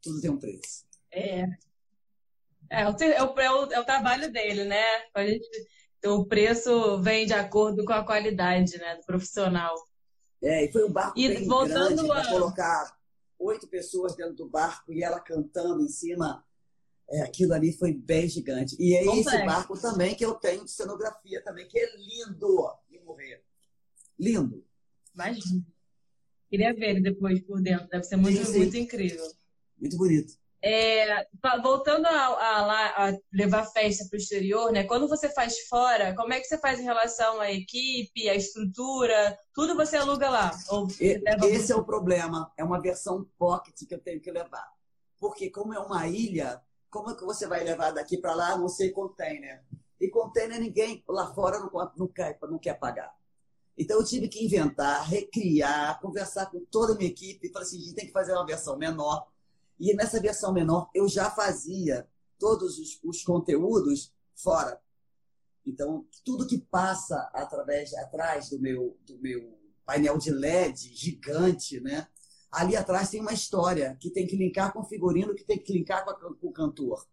[0.00, 0.84] Tudo tem um preço.
[1.12, 1.48] É.
[2.70, 4.84] É, o, é, o, é o trabalho dele, né?
[5.12, 5.48] A gente
[6.06, 9.74] o preço vem de acordo com a qualidade né, do profissional.
[10.42, 12.30] É, e foi um barco e bem voltando grande a...
[12.30, 12.96] colocar
[13.38, 16.44] oito pessoas dentro do barco e ela cantando em cima.
[17.10, 18.76] É, aquilo ali foi bem gigante.
[18.78, 19.28] E é Complexo.
[19.28, 23.42] esse barco também que eu tenho de cenografia também, que é lindo de morrer.
[24.18, 24.64] Lindo.
[25.12, 25.66] Imagina.
[26.48, 27.88] Queria ver ele depois por dentro.
[27.88, 28.58] Deve ser muito, sim, sim.
[28.58, 29.26] muito incrível.
[29.76, 30.39] Muito bonito.
[30.62, 31.26] É,
[31.62, 34.84] voltando a, a, a, levar festa para o exterior, né?
[34.84, 39.38] Quando você faz fora, como é que você faz em relação à equipe, à estrutura?
[39.54, 40.50] Tudo você aluga lá?
[41.46, 42.52] Esse é o problema.
[42.58, 44.70] É uma versão pocket que eu tenho que levar.
[45.18, 48.68] Porque como é uma ilha, como é que você vai levar daqui para lá, não
[48.68, 49.64] sei container?
[49.98, 53.14] E container ninguém lá fora não, não, quer, não quer pagar.
[53.78, 57.78] Então eu tive que inventar, recriar, conversar com toda a minha equipe e falar assim,
[57.78, 59.26] a gente tem que fazer uma versão menor
[59.80, 62.06] e nessa versão menor eu já fazia
[62.38, 64.80] todos os, os conteúdos fora.
[65.66, 72.06] Então, tudo que passa através atrás do meu do meu painel de LED gigante, né?
[72.50, 75.72] Ali atrás tem uma história que tem que linkar com o figurino, que tem que
[75.72, 77.06] linkar com, a, com o cantor.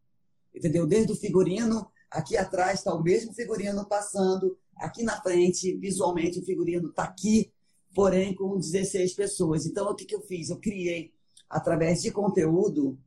[0.53, 0.85] Entendeu?
[0.87, 6.45] Desde o figurino, aqui atrás está o mesmo figurino passando, aqui na frente, visualmente, o
[6.45, 7.51] figurino está aqui,
[7.93, 9.65] porém com 16 pessoas.
[9.65, 10.49] Então, o que, que eu fiz?
[10.49, 11.13] Eu criei
[11.49, 12.97] através de conteúdo,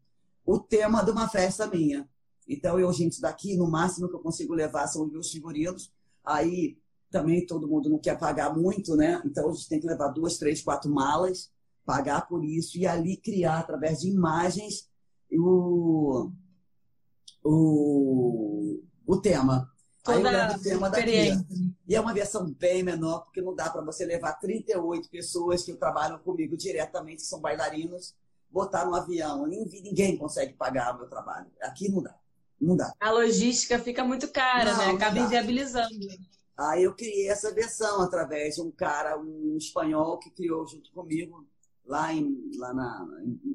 [0.45, 2.09] o tema de uma festa minha.
[2.49, 5.93] Então, eu, gente, daqui, no máximo que eu consigo levar são os meus figurinos.
[6.25, 6.77] Aí,
[7.11, 9.23] também, todo mundo não quer pagar muito, né?
[9.25, 11.51] Então, a gente tem que levar duas, três, quatro malas,
[11.85, 14.89] pagar por isso e ali criar, através de imagens,
[15.33, 16.31] o,
[17.45, 19.71] o, o tema.
[20.03, 21.31] Toda Aí eu levo o tema daqui.
[21.87, 25.75] E é uma versão bem menor, porque não dá para você levar 38 pessoas que
[25.75, 28.15] trabalham comigo diretamente, que são bailarinos,
[28.51, 29.47] botar no avião.
[29.47, 31.47] Ninguém consegue pagar o meu trabalho.
[31.63, 32.15] Aqui não dá.
[32.61, 32.93] Não dá.
[33.01, 34.91] A logística fica muito cara, não, né?
[34.93, 35.95] Acaba inviabilizando.
[36.59, 41.47] Aí eu criei essa versão através de um cara, um espanhol, que criou junto comigo,
[41.87, 43.07] lá, em, lá na,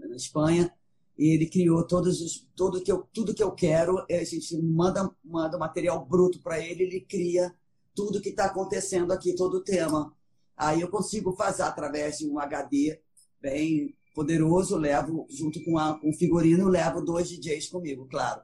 [0.07, 0.73] na Espanha.
[1.17, 4.03] E ele criou todos os, tudo, que eu, tudo que eu quero.
[4.09, 7.53] A gente manda, manda material bruto para ele, ele cria
[7.93, 10.11] tudo que está acontecendo aqui, todo o tema.
[10.57, 12.99] Aí eu consigo fazer através de um HD
[13.39, 18.41] bem poderoso, levo, junto com, a, o figurino, levo dois DJs comigo, claro.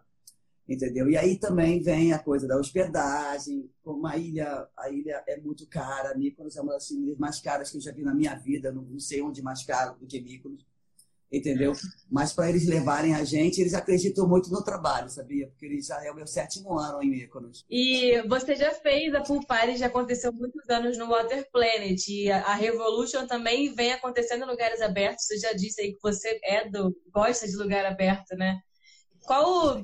[0.67, 1.10] Entendeu?
[1.10, 5.65] E aí também vem a coisa da hospedagem, como a ilha, a ilha é muito
[5.67, 8.71] cara, Mykonos é uma das ilhas mais caras que eu já vi na minha vida,
[8.71, 10.65] não, não sei onde mais caro do que Mykonos
[11.32, 11.74] entendeu?
[12.10, 15.48] Mas para eles levarem a gente, eles acreditam muito no trabalho, sabia?
[15.48, 17.65] Porque ele já é o meu sétimo ano em Mykonos.
[17.70, 22.30] E você já fez a Pool Party, já aconteceu muitos anos no Water Planet, e
[22.30, 25.26] a Revolution também vem acontecendo em lugares abertos.
[25.26, 28.60] Você já disse aí que você é do gosta de lugar aberto, né?
[29.22, 29.82] Qual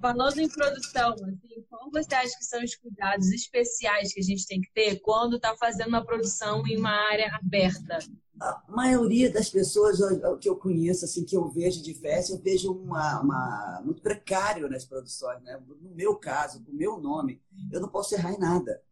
[0.00, 4.46] falando em produção, assim, qual você acha que são os cuidados especiais que a gente
[4.46, 7.98] tem que ter quando está fazendo uma produção em uma área aberta?
[8.40, 9.98] A maioria das pessoas
[10.40, 14.66] que eu conheço, assim, que eu vejo de festa, eu vejo uma, uma, muito precário
[14.68, 15.60] nas produções, né?
[15.68, 18.82] No meu caso, com o meu nome, eu não posso errar em nada.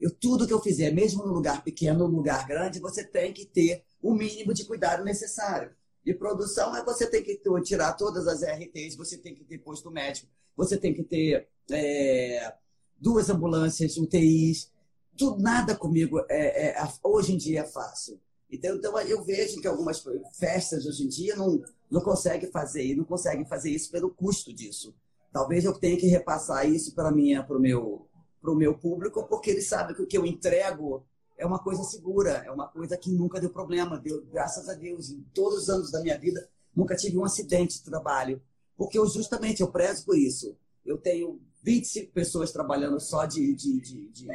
[0.00, 3.32] Eu, tudo que eu fizer, mesmo no lugar pequeno ou no lugar grande, você tem
[3.32, 5.70] que ter o mínimo de cuidado necessário.
[6.04, 9.90] E produção é você tem que tirar todas as RTs, você tem que ter posto
[9.90, 12.54] médico, você tem que ter é,
[12.98, 14.70] duas ambulâncias, UTIs.
[15.16, 18.20] Tudo, nada comigo é, é, hoje em dia é fácil.
[18.50, 20.02] Então, então eu vejo que algumas
[20.38, 24.94] festas hoje em dia não, não conseguem fazer, não conseguem fazer isso pelo custo disso.
[25.32, 28.08] Talvez eu tenha que repassar isso para minha, para o meu,
[28.42, 31.04] meu público, porque eles sabem que o que eu entrego
[31.36, 33.98] é uma coisa segura, é uma coisa que nunca deu problema.
[33.98, 37.78] Deu, graças a Deus, em todos os anos da minha vida, nunca tive um acidente
[37.78, 38.40] de trabalho,
[38.76, 40.56] porque eu justamente eu prezo por isso.
[40.84, 44.28] Eu tenho 25 pessoas trabalhando só de, de, de, de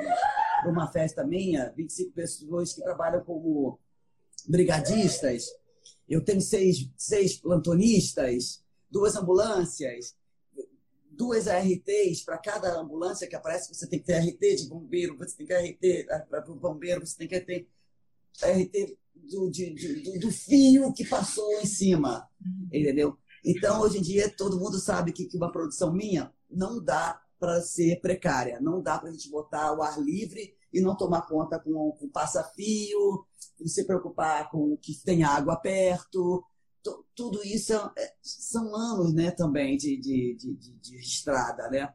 [0.67, 3.79] uma festa minha, 25 pessoas que trabalham como
[4.47, 5.45] brigadistas,
[6.07, 10.15] eu tenho seis, seis plantonistas, duas ambulâncias,
[11.09, 15.37] duas ARTs para cada ambulância que aparece, você tem que ter RT de bombeiro, você
[15.37, 17.67] tem que ter RT para o bombeiro, você tem que ter
[18.43, 22.27] RT do, de, do, do, fio que passou em cima,
[22.71, 23.17] entendeu?
[23.45, 27.61] Então, hoje em dia, todo mundo sabe que, que uma produção minha não dá para
[27.61, 31.59] ser precária, não dá para a gente botar o ar livre e não tomar conta
[31.59, 33.25] com, com passa-fio,
[33.65, 36.43] se preocupar com que tem água perto.
[37.15, 41.93] Tudo isso é, são anos né, também de, de, de, de, estrada, né?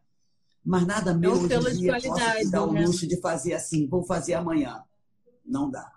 [0.65, 2.85] Mas nada mesmo é um de dia posso dar o né?
[2.85, 4.85] luxo de fazer assim, vou fazer amanhã.
[5.45, 5.93] Não dá.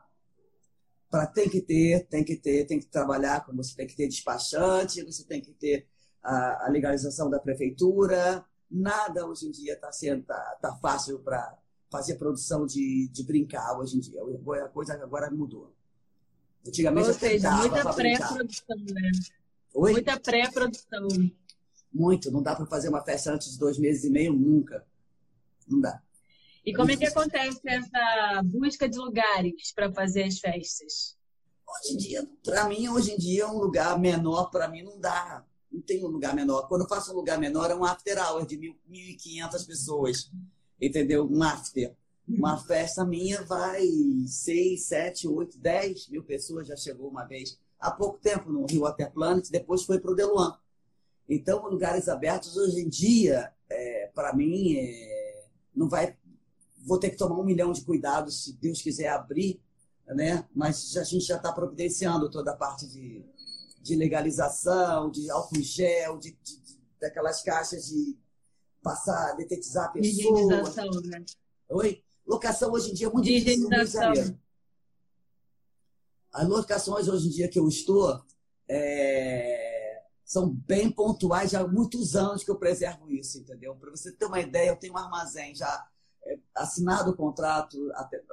[1.10, 5.04] Para tem que ter, tem que ter, tem que trabalhar, você tem que ter despachante,
[5.04, 5.88] você tem que ter
[6.24, 8.46] a, a legalização da prefeitura.
[8.70, 11.58] Nada hoje em dia está sendo tá, tá fácil para
[11.90, 14.22] fazer produção de, de brincar hoje em dia.
[14.64, 15.74] A coisa agora mudou.
[16.66, 19.12] Antigamente Ou seja, muita pré-produção, né?
[19.74, 19.92] Oi?
[19.94, 21.08] Muita pré-produção.
[21.92, 22.32] Muito.
[22.32, 24.86] Não dá para fazer uma festa antes de dois meses e meio, nunca.
[25.68, 26.02] Não dá.
[26.66, 31.18] E como é que acontece essa busca de lugares para fazer as festas?
[31.68, 35.46] Hoje em dia, para mim, hoje em dia, um lugar menor, para mim, não dá.
[35.72, 36.68] Não tem um lugar menor.
[36.68, 40.32] Quando eu faço um lugar menor, é um after hour de 1.500 pessoas
[40.82, 41.28] entendeu?
[41.30, 41.96] Um after.
[42.28, 43.88] Uma festa minha vai
[44.28, 48.82] 6, 7, 8, 10 mil pessoas, já chegou uma vez há pouco tempo no Rio
[48.82, 50.56] Water Planet, depois foi para o Deluan.
[51.28, 56.16] Então, lugares abertos hoje em dia, é, para mim, é, não vai.
[56.86, 59.62] Vou ter que tomar um milhão de cuidados se Deus quiser abrir,
[60.08, 60.46] né?
[60.56, 63.24] Mas a gente já está providenciando toda a parte de,
[63.82, 68.18] de legalização, de álcool gel, de, de, de daquelas caixas de
[68.82, 70.72] passar, detetizar a pessoa.
[71.04, 71.26] Né?
[71.70, 72.04] Oi?
[72.26, 74.40] Locação hoje em dia é muito difícil no Rio de Janeiro.
[76.32, 78.24] As locações hoje em dia que eu estou
[78.68, 80.04] é...
[80.24, 83.76] são bem pontuais, já há muitos anos que eu preservo isso, entendeu?
[83.76, 85.88] Para você ter uma ideia, eu tenho um armazém já
[86.24, 87.78] é, assinado o contrato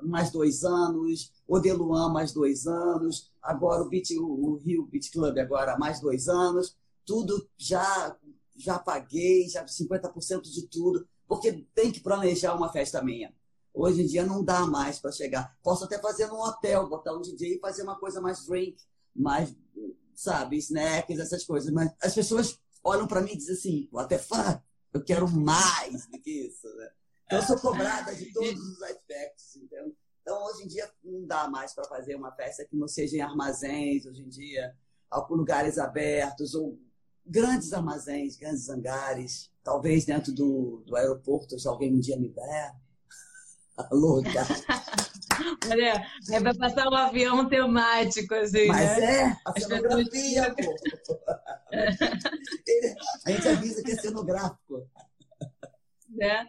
[0.02, 5.38] mais dois anos, o Deluan mais dois anos, agora o, Beach, o Rio Beach Club
[5.38, 8.14] agora mais dois anos, tudo já
[8.56, 13.34] já paguei já 50% de tudo, porque tem que planejar uma festa minha.
[13.72, 15.56] Hoje em dia não dá mais para chegar.
[15.62, 18.82] Posso até fazer num hotel, botar um DJ e fazer uma coisa mais drink,
[19.14, 19.54] mais,
[20.14, 21.70] sabe, snacks, essas coisas.
[21.70, 26.18] Mas as pessoas olham para mim e dizem assim, até fã, eu quero mais do
[26.20, 26.66] que isso.
[26.76, 26.90] Né?
[27.26, 29.94] Então, eu sou cobrada de todos os aspectos, entendeu?
[30.22, 33.20] Então, hoje em dia, não dá mais para fazer uma festa que não seja em
[33.20, 34.74] armazéns, hoje em dia,
[35.10, 36.78] alguns lugares abertos, ou
[37.26, 42.74] grandes armazéns, grandes hangares, talvez dentro do, do aeroporto, se alguém um dia me der.
[43.76, 44.22] Alô,
[45.70, 49.22] Olha, é para passar um avião temático, assim, Mas né?
[49.22, 51.18] é, a cenografia, pô.
[53.26, 54.88] a gente avisa que é cenográfico.
[56.08, 56.46] Né?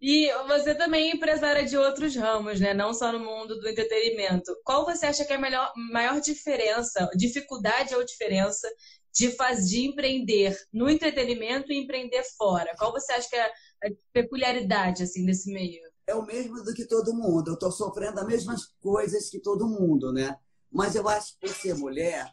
[0.00, 2.72] E você também é empresária de outros ramos, né?
[2.72, 4.56] Não só no mundo do entretenimento.
[4.64, 8.68] Qual você acha que é a melhor, maior diferença, dificuldade ou diferença
[9.12, 12.74] de fazer de empreender no entretenimento e empreender fora?
[12.76, 15.80] Qual você acha que é a peculiaridade assim desse meio?
[16.06, 17.48] É o mesmo do que todo mundo.
[17.48, 20.36] Eu estou sofrendo as mesmas coisas que todo mundo, né?
[20.70, 22.30] Mas eu acho que por ser mulher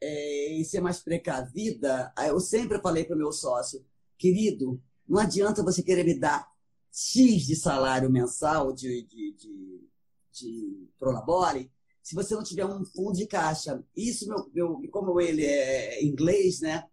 [0.00, 3.84] é, e ser mais precavida, eu sempre falei para o meu sócio,
[4.18, 6.48] querido, não adianta você querer me dar
[6.90, 9.88] X de salário mensal de, de, de,
[10.32, 11.70] de Prolabore
[12.02, 13.82] se você não tiver um fundo de caixa.
[13.96, 16.84] Isso, meu, meu, como ele é inglês, né?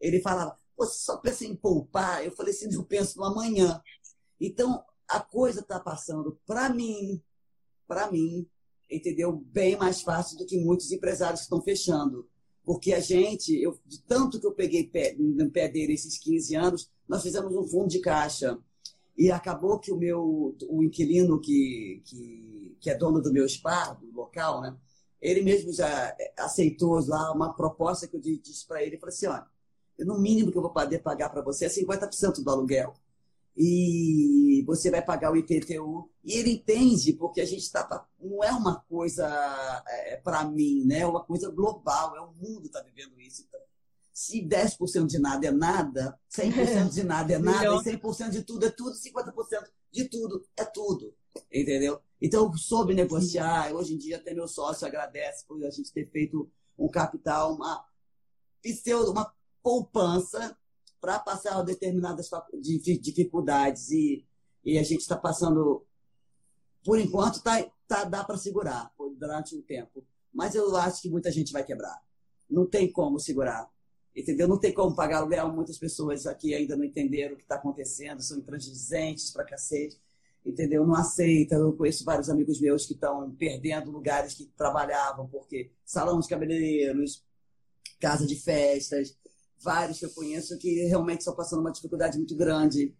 [0.00, 2.24] Ele falava, você só pensa em poupar?
[2.24, 3.82] Eu falei assim, eu penso no amanhã.
[4.40, 7.22] Então, a coisa está passando para mim,
[7.86, 8.46] para mim,
[8.90, 9.32] entendeu?
[9.32, 12.28] Bem mais fácil do que muitos empresários estão fechando.
[12.64, 16.54] Porque a gente, eu, de tanto que eu peguei pé, no pé dele esses 15
[16.56, 18.58] anos, nós fizemos um fundo de caixa.
[19.20, 23.92] E acabou que o meu o inquilino que, que, que é dono do meu spa,
[23.92, 24.74] do local, né?
[25.20, 29.46] Ele mesmo já aceitou lá uma proposta que eu disse para ele, falei assim, olha,
[29.98, 32.94] no mínimo que eu vou poder pagar para você é 50% do aluguel.
[33.54, 36.08] E você vai pagar o IPTU.
[36.24, 38.06] E ele entende, porque a gente está.
[38.18, 39.28] Não é uma coisa
[39.86, 41.00] é, para mim, né?
[41.00, 43.44] é uma coisa global, é o mundo está vivendo isso.
[43.46, 43.60] Então,
[44.20, 48.66] se 10% de nada é nada, 100% de nada é nada, e 100% de tudo
[48.66, 49.32] é tudo, 50%
[49.90, 51.14] de tudo é tudo.
[51.50, 51.98] Entendeu?
[52.20, 53.72] Então, soube negociar.
[53.72, 57.82] Hoje em dia, até meu sócio agradece por a gente ter feito um capital, uma
[58.62, 60.54] pseudo, uma poupança
[61.00, 62.28] para passar determinadas
[63.00, 63.90] dificuldades.
[63.90, 64.26] E,
[64.62, 65.86] e a gente está passando,
[66.84, 70.04] por enquanto, tá, tá, dá para segurar durante um tempo.
[70.30, 72.02] Mas eu acho que muita gente vai quebrar.
[72.50, 73.66] Não tem como segurar.
[74.14, 74.48] Entendeu?
[74.48, 75.52] Não tem como pagar aluguel.
[75.52, 79.98] Muitas pessoas aqui ainda não entenderam o que está acontecendo, são intransigentes para cacete.
[80.44, 80.86] Entendeu?
[80.86, 81.54] Não aceita.
[81.54, 87.24] Eu conheço vários amigos meus que estão perdendo lugares que trabalhavam, porque salão de cabeleireiros,
[88.00, 89.16] casa de festas,
[89.58, 92.94] vários que eu conheço que realmente estão passando uma dificuldade muito grande.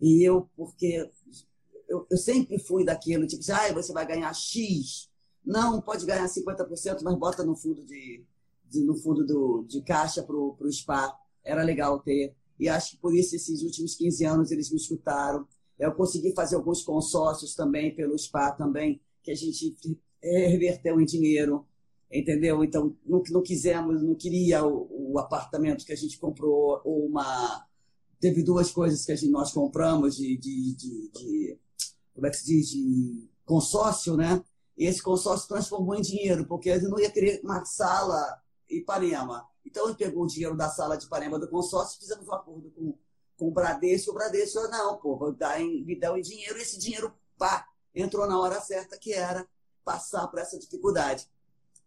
[0.00, 1.10] E eu, porque
[1.88, 5.10] eu, eu sempre fui daquilo, tipo, ah, você vai ganhar X.
[5.44, 8.24] Não, pode ganhar 50%, mas bota no fundo de,
[8.68, 11.16] de no fundo do, de caixa para o spa.
[11.44, 12.34] Era legal ter.
[12.58, 15.46] E acho que por isso, esses últimos 15 anos, eles me escutaram.
[15.78, 19.76] Eu consegui fazer alguns consórcios também pelo spa também, que a gente
[20.22, 21.66] reverteu em dinheiro
[22.14, 22.62] entendeu?
[22.62, 27.66] Então, não, não quisemos, não queria o, o, apartamento que a gente comprou, ou uma...
[28.20, 31.58] Teve duas coisas que a gente, nós compramos de, de, de, de
[32.14, 34.42] como é que se diz, de consórcio, né?
[34.78, 38.40] E esse consórcio transformou em dinheiro, porque ele não ia querer uma sala
[38.74, 39.48] em Ipanema.
[39.64, 42.98] Então, ele pegou o dinheiro da sala de Ipanema do consórcio, fizemos um acordo com,
[43.36, 44.10] com o Bradesco.
[44.10, 46.58] O Bradesco falou, não, pô, vou dar em, me dá o dinheiro.
[46.58, 49.46] E esse dinheiro, pá, entrou na hora certa, que era
[49.84, 51.28] passar por essa dificuldade.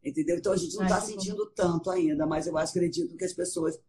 [0.03, 0.37] Entendeu?
[0.37, 1.51] Então a gente não está sentindo bom.
[1.55, 3.79] tanto ainda, mas eu acredito que as pessoas,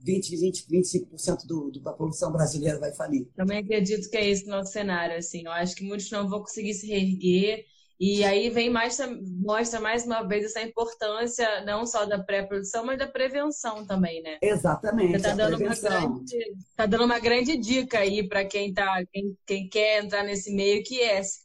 [0.00, 3.28] 20, 20, 25% do, do, da população brasileira vai falir.
[3.36, 5.44] Também acredito que é esse nosso cenário, assim.
[5.44, 7.64] Eu acho que muitos não vão conseguir se reerguer.
[8.00, 8.98] E aí vem mais,
[9.40, 14.38] mostra mais uma vez essa importância não só da pré-produção, mas da prevenção também, né?
[14.42, 15.20] Exatamente.
[15.20, 19.36] Você tá dando, uma grande, tá dando uma grande dica aí para quem, tá, quem,
[19.46, 21.42] quem quer entrar nesse meio, que é se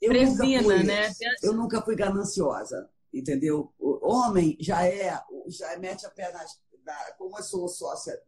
[0.00, 1.10] previna, fui, né?
[1.42, 3.72] Eu nunca fui gananciosa entendeu?
[3.78, 5.18] O homem já é,
[5.48, 6.60] já mete a pé nas.
[6.84, 8.18] Na, como eu sou sócia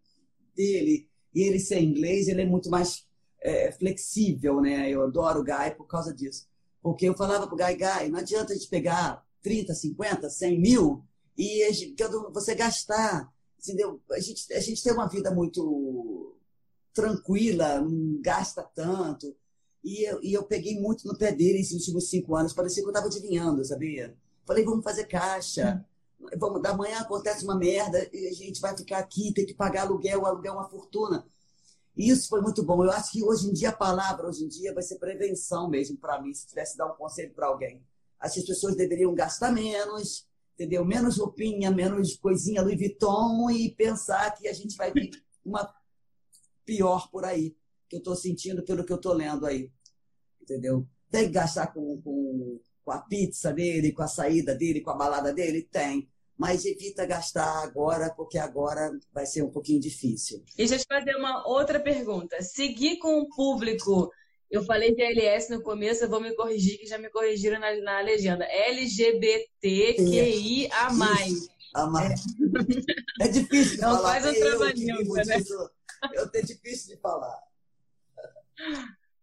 [0.54, 3.06] dele e ele ser inglês, ele é muito mais
[3.40, 4.90] é, flexível, né?
[4.90, 6.48] Eu adoro o Guy por causa disso.
[6.82, 11.04] Porque eu falava pro Guy, Guy, não adianta a gente pegar 30, 50, 100 mil
[11.36, 11.94] e
[12.32, 14.00] você gastar, entendeu?
[14.10, 16.36] A gente, a gente tem uma vida muito
[16.92, 19.34] tranquila, não gasta tanto.
[19.82, 22.52] E eu, e eu peguei muito no pé dele esses últimos cinco anos.
[22.52, 24.14] Parecia que eu estava adivinhando, sabia?
[24.46, 25.84] Falei, vamos fazer caixa.
[26.36, 29.82] Vamos, da manhã acontece uma merda e a gente vai ficar aqui, tem que pagar
[29.82, 31.26] aluguel, aluguel é uma fortuna.
[31.96, 32.84] Isso foi muito bom.
[32.84, 35.96] Eu acho que hoje em dia a palavra, hoje em dia, vai ser prevenção mesmo
[35.98, 37.82] para mim, se tivesse dar um conselho para alguém.
[38.18, 40.84] Acho que as pessoas deveriam gastar menos, entendeu?
[40.84, 45.10] Menos roupinha, menos coisinha Louis Vuitton e pensar que a gente vai vir
[45.44, 45.74] uma
[46.64, 47.56] pior por aí,
[47.88, 49.70] que eu estou sentindo pelo que eu estou lendo aí,
[50.40, 50.86] entendeu?
[51.10, 52.60] Tem que gastar com, com
[52.90, 55.62] com a pizza dele, com a saída dele, com a balada dele?
[55.62, 56.10] Tem.
[56.40, 60.42] Mas evita gastar agora, porque agora vai ser um pouquinho difícil.
[60.54, 62.40] E deixa eu te fazer uma outra pergunta.
[62.40, 64.10] Seguir com o público.
[64.50, 67.76] Eu falei de LS no começo, eu vou me corrigir, que já me corrigiram na,
[67.82, 68.46] na legenda.
[68.46, 70.70] LGBTQIA.
[70.72, 71.46] A mais.
[73.20, 73.20] É.
[73.26, 74.22] é difícil de Não falar.
[74.22, 75.42] faz um trabalhinho, né?
[76.14, 77.38] Eu tenho difícil de falar.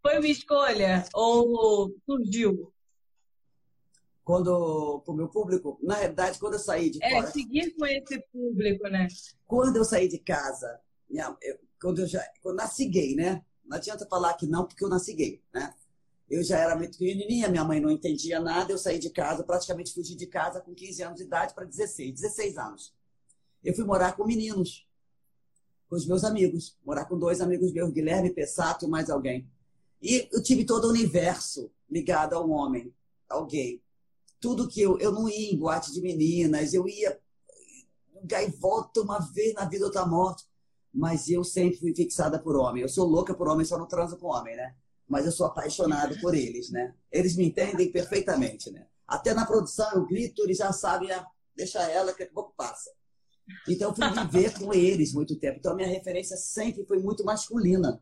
[0.03, 2.71] Foi uma escolha ou surgiu?
[4.27, 7.29] Quando para o meu público, na realidade, quando eu saí de é, fora.
[7.29, 9.07] É, seguir com esse público, né?
[9.45, 13.41] Quando eu saí de casa, minha, eu, quando eu já quando eu nasci gay, né?
[13.63, 15.73] Não adianta falar que não, porque eu nasci gay, né?
[16.29, 19.93] Eu já era muito pequenininha, minha mãe não entendia nada, eu saí de casa, praticamente
[19.93, 22.93] fugi de casa com 15 anos de idade para 16, 16 anos.
[23.63, 24.85] Eu fui morar com meninos,
[25.89, 29.49] com os meus amigos, morar com dois amigos meus, Guilherme Pessato e mais alguém.
[30.01, 32.93] E eu tive todo o universo ligado ao homem,
[33.29, 33.81] ao gay
[34.39, 37.19] tudo que eu, eu não ia em boate de meninas, eu ia
[38.23, 40.43] gaivota uma vez na vida, outra morte.
[40.93, 42.81] Mas eu sempre fui fixada por homem.
[42.81, 44.75] Eu sou louca por homem, só não transo com homem, né?
[45.07, 46.93] Mas eu sou apaixonado por eles, né?
[47.11, 48.87] Eles me entendem perfeitamente, né?
[49.07, 51.25] Até na produção eu grito, eles já sabem, ah,
[51.55, 52.91] deixa ela que pouco passa.
[53.67, 55.59] Então eu fui viver com eles muito tempo.
[55.59, 58.01] Então a minha referência sempre foi muito masculina.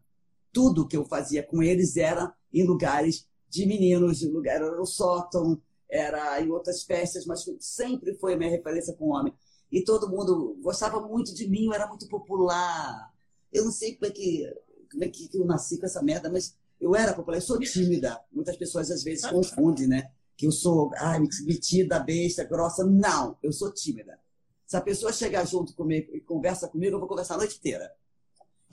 [0.51, 5.61] tudo que eu fazia com eles era em lugares de meninos, lugar era no sótão,
[5.89, 9.33] era em outras festas, mas sempre foi a minha referência com homem.
[9.71, 13.11] E todo mundo gostava muito de mim, eu era muito popular.
[13.51, 14.53] Eu não sei como é que,
[14.91, 18.19] como é que eu nasci com essa merda, mas eu era popular, eu sou tímida.
[18.31, 20.11] Muitas pessoas às vezes confundem, né?
[20.38, 22.83] Que eu sou, ai, metida, besta, grossa.
[22.83, 24.19] Não, eu sou tímida.
[24.65, 27.91] Se a pessoa chegar junto comigo e conversa comigo, eu vou conversar a noite inteira.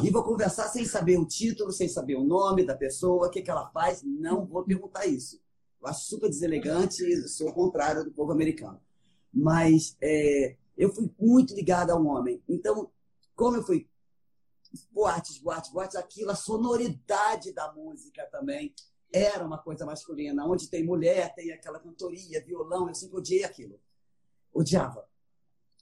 [0.03, 3.43] E vou conversar sem saber o título, sem saber o nome da pessoa, o que,
[3.43, 4.03] que ela faz.
[4.03, 5.42] Não vou perguntar isso.
[5.83, 8.81] Eu acho super deselegante, sou o contrário do povo americano.
[9.35, 12.41] Mas é, eu fui muito ligada ao homem.
[12.49, 12.89] Então,
[13.35, 13.89] como eu fui
[14.93, 18.73] boates, boates, boates, aquilo, a sonoridade da música também
[19.13, 20.47] era uma coisa masculina.
[20.47, 23.81] Onde tem mulher, tem aquela cantoria, violão, eu sempre odiei aquilo.
[24.55, 25.05] Odiava.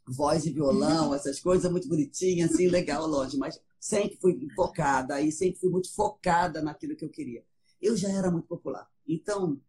[0.08, 5.30] Voz e violão, essas coisas muito bonitinhas, assim, legal, longe, mas sempre fui focada e
[5.30, 7.44] sempre fui muito focada naquilo que eu queria.
[7.82, 8.90] Eu já era muito popular.
[9.06, 9.60] Então,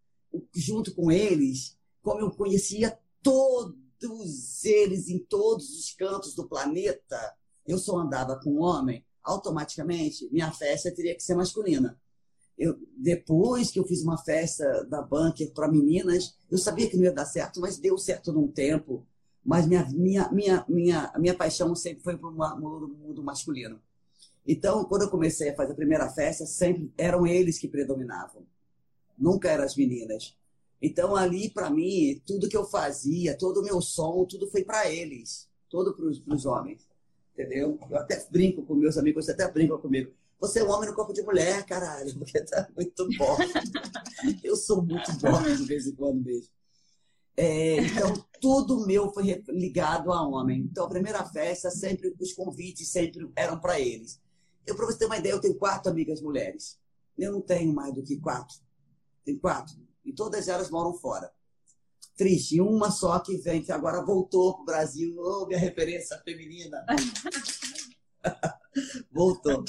[0.53, 7.77] junto com eles, como eu conhecia todos eles em todos os cantos do planeta, eu
[7.77, 11.99] só andava com homem, automaticamente minha festa teria que ser masculina.
[12.57, 17.03] Eu, depois que eu fiz uma festa da Bunker para meninas, eu sabia que não
[17.03, 19.05] ia dar certo, mas deu certo num tempo.
[19.43, 23.81] Mas minha, minha, minha, minha, minha paixão sempre foi para o mundo masculino.
[24.45, 28.45] Então, quando eu comecei a fazer a primeira festa, sempre eram eles que predominavam.
[29.21, 30.35] Nunca eram as meninas.
[30.81, 34.91] Então, ali, para mim, tudo que eu fazia, todo o meu som, tudo foi para
[34.91, 35.47] eles.
[35.69, 36.91] Todo para os homens
[37.41, 37.79] entendeu?
[37.89, 40.11] Eu até brinco com meus amigos, você até brinca comigo.
[40.39, 43.37] Você é um homem no corpo de mulher, caralho, porque tá muito bom.
[44.43, 46.49] eu sou muito bom de vez em quando mesmo.
[47.37, 50.61] É, então, tudo meu foi ligado a homem.
[50.61, 54.19] Então, a primeira festa, sempre os convites sempre eram para eles.
[54.65, 56.79] Eu, para você ter uma ideia, eu tenho quatro amigas mulheres.
[57.17, 58.57] Eu não tenho mais do que quatro.
[59.23, 59.75] Tenho quatro.
[60.03, 61.31] E todas elas moram fora
[62.21, 62.61] triste.
[62.61, 65.15] Uma só que vem, que agora voltou para o Brasil.
[65.17, 66.85] Oh, minha referência feminina.
[69.11, 69.63] voltou.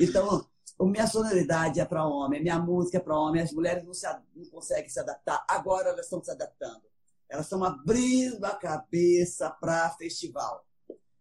[0.00, 0.44] Então,
[0.76, 3.40] a minha sonoridade é para homem, a minha música é para homem.
[3.40, 5.44] As mulheres não, se, não conseguem se adaptar.
[5.48, 6.82] Agora elas estão se adaptando.
[7.28, 10.66] Elas estão abrindo a cabeça para festival.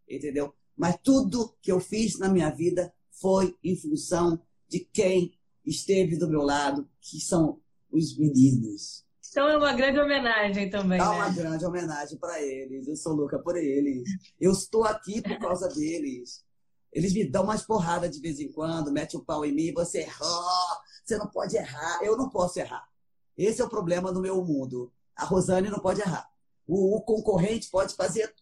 [0.10, 0.56] Entendeu?
[0.76, 6.28] Mas tudo que eu fiz na minha vida foi em função de quem esteve do
[6.28, 7.62] meu lado, que são
[7.94, 9.06] os meninos.
[9.30, 11.00] Então é uma grande homenagem também.
[11.00, 11.10] É né?
[11.10, 12.88] uma grande homenagem para eles.
[12.88, 14.04] Eu sou louca por eles.
[14.40, 16.44] Eu estou aqui por causa deles.
[16.92, 20.02] Eles me dão umas porradas de vez em quando, mete o pau em mim, você
[20.02, 22.04] errou, você não pode errar.
[22.04, 22.88] Eu não posso errar.
[23.36, 24.92] Esse é o problema no meu mundo.
[25.16, 26.30] A Rosane não pode errar.
[26.68, 28.34] O, o concorrente pode fazer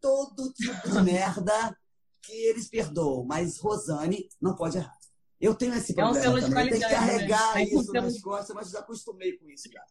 [0.00, 1.76] todo tipo de merda
[2.22, 4.96] que eles perdoam, mas Rosane não pode errar.
[5.42, 6.70] Eu tenho esse problema é um selo também.
[6.70, 7.64] Tem que carregar né?
[7.64, 9.84] isso nas costas, mas já acostumei com isso já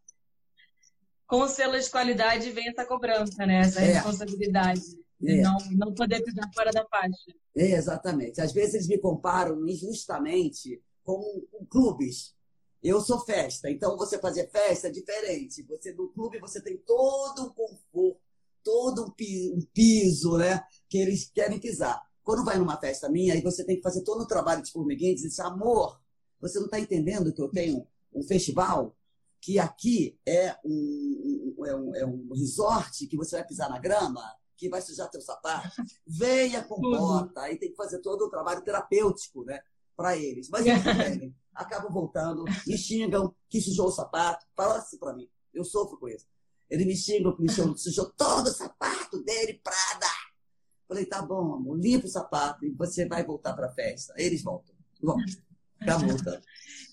[1.32, 3.62] com o selo de qualidade vem essa cobrança, né?
[3.62, 3.94] Essa é.
[3.94, 4.82] responsabilidade.
[5.18, 5.42] De é.
[5.42, 7.32] não, não poder pisar fora da faixa.
[7.56, 8.42] É, exatamente.
[8.42, 12.36] Às vezes eles me comparam injustamente com, com clubes.
[12.84, 15.64] Eu sou festa, então você fazer festa é diferente.
[15.70, 18.20] Você no clube você tem todo o conforto,
[18.62, 20.62] todo um piso, né?
[20.90, 22.02] Que eles querem pisar.
[22.24, 25.12] Quando vai numa festa minha, aí você tem que fazer todo o trabalho de formiguinha
[25.12, 26.00] e dizer, amor,
[26.40, 28.96] você não está entendendo que eu tenho um festival?
[29.42, 34.24] que aqui é um, é, um, é um resort que você vai pisar na grama,
[34.56, 35.70] que vai sujar teu sapato.
[36.06, 39.60] Venha com bota, aí tem que fazer todo o trabalho terapêutico, né?
[39.98, 40.48] Para eles.
[40.50, 44.46] Mas eles também acabam voltando, me xingam que sujou o sapato.
[44.56, 46.28] Fala assim para mim, eu sofro com isso.
[46.70, 50.08] Eles me xingam que me xingam, sujou todo o sapato dele, Prada.
[50.92, 54.14] Falei, tá bom, amor, limpa o sapato e você vai voltar para a festa.
[54.18, 54.76] Eles voltam.
[55.02, 55.42] Voltam.
[55.80, 56.42] Acabou, voltando.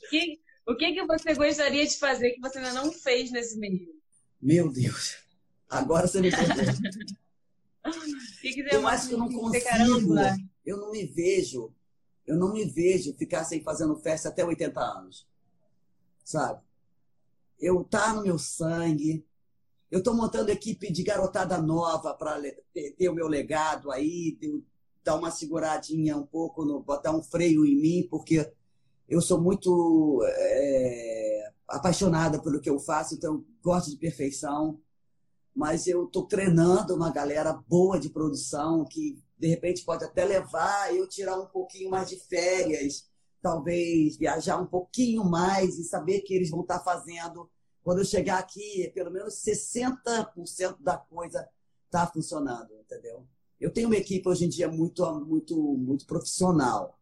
[0.09, 3.92] Que, o que, que você gostaria de fazer que você ainda não fez nesse meio?
[4.40, 5.16] Meu Deus.
[5.68, 6.64] Agora você me perdeu.
[8.70, 9.66] eu acho que eu não consigo.
[10.64, 11.74] Eu não me vejo.
[12.24, 15.26] Eu não me vejo ficar sem fazendo festa até 80 anos.
[16.22, 16.62] Sabe?
[17.59, 19.26] Eu tá no meu sangue.
[19.91, 22.41] Eu estou montando equipe de garotada nova para
[22.72, 24.39] ter o meu legado aí,
[25.03, 28.53] dar uma seguradinha um pouco, no, botar um freio em mim, porque
[29.09, 34.78] eu sou muito é, apaixonada pelo que eu faço, então gosto de perfeição.
[35.57, 40.95] Mas eu estou treinando uma galera boa de produção que de repente pode até levar
[40.95, 43.09] eu tirar um pouquinho mais de férias,
[43.41, 47.51] talvez viajar um pouquinho mais e saber que eles vão estar tá fazendo.
[47.89, 51.49] Quando eu chegar aqui, pelo menos 60% da coisa
[51.86, 53.26] está funcionando, entendeu?
[53.59, 56.99] Eu tenho uma equipe hoje em dia muito, muito, muito profissional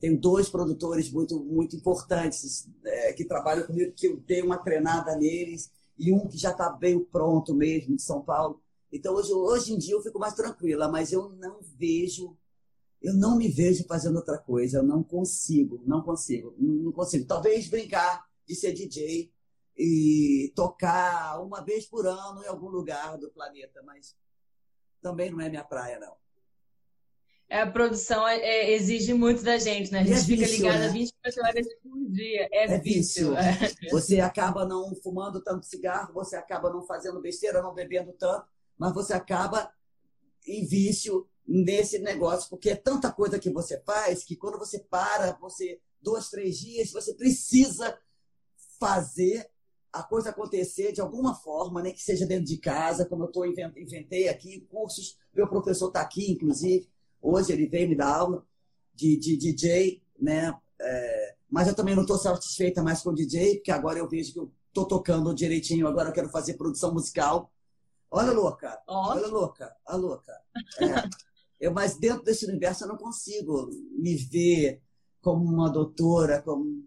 [0.00, 5.14] tenho dois produtores muito, muito importantes é, que trabalham comigo, que eu dei uma treinada
[5.14, 8.60] neles, e um que já está bem pronto mesmo, de São Paulo.
[8.90, 12.36] Então, hoje, hoje em dia, eu fico mais tranquila, mas eu não vejo,
[13.00, 14.78] eu não me vejo fazendo outra coisa.
[14.78, 17.24] Eu não consigo, não consigo, não consigo.
[17.26, 19.32] Talvez brincar de ser DJ
[19.76, 24.16] e tocar uma vez por ano em algum lugar do planeta, mas
[25.02, 26.16] também não é minha praia, não.
[27.48, 30.00] É, a produção é, é, exige muito da gente, né?
[30.00, 30.88] A gente é fica vício, ligada né?
[30.88, 32.48] 24 horas por dia.
[32.50, 33.36] É, é vício.
[33.36, 33.36] vício.
[33.36, 33.90] É.
[33.90, 38.46] Você acaba não fumando tanto cigarro, você acaba não fazendo besteira, não bebendo tanto,
[38.76, 39.72] mas você acaba
[40.44, 45.32] em vício nesse negócio, porque é tanta coisa que você faz que quando você para,
[45.40, 47.96] você, dois, três dias, você precisa
[48.80, 49.48] fazer
[49.98, 51.90] a coisa acontecer de alguma forma, né?
[51.90, 56.32] que seja dentro de casa, como eu tô, inventei aqui, cursos, meu professor está aqui,
[56.32, 56.88] inclusive,
[57.28, 58.46] Hoje ele veio me dar aula
[58.94, 60.56] de, de DJ, né?
[60.80, 64.32] É, mas eu também não estou satisfeita mais com o DJ, porque agora eu vejo
[64.32, 67.50] que eu estou tocando direitinho, agora eu quero fazer produção musical.
[68.08, 68.80] Olha, louca!
[68.86, 69.74] Olha, louca!
[69.84, 70.32] A louca!
[70.80, 71.08] É,
[71.58, 74.80] eu, mas dentro desse universo eu não consigo me ver
[75.20, 76.84] como uma doutora, como.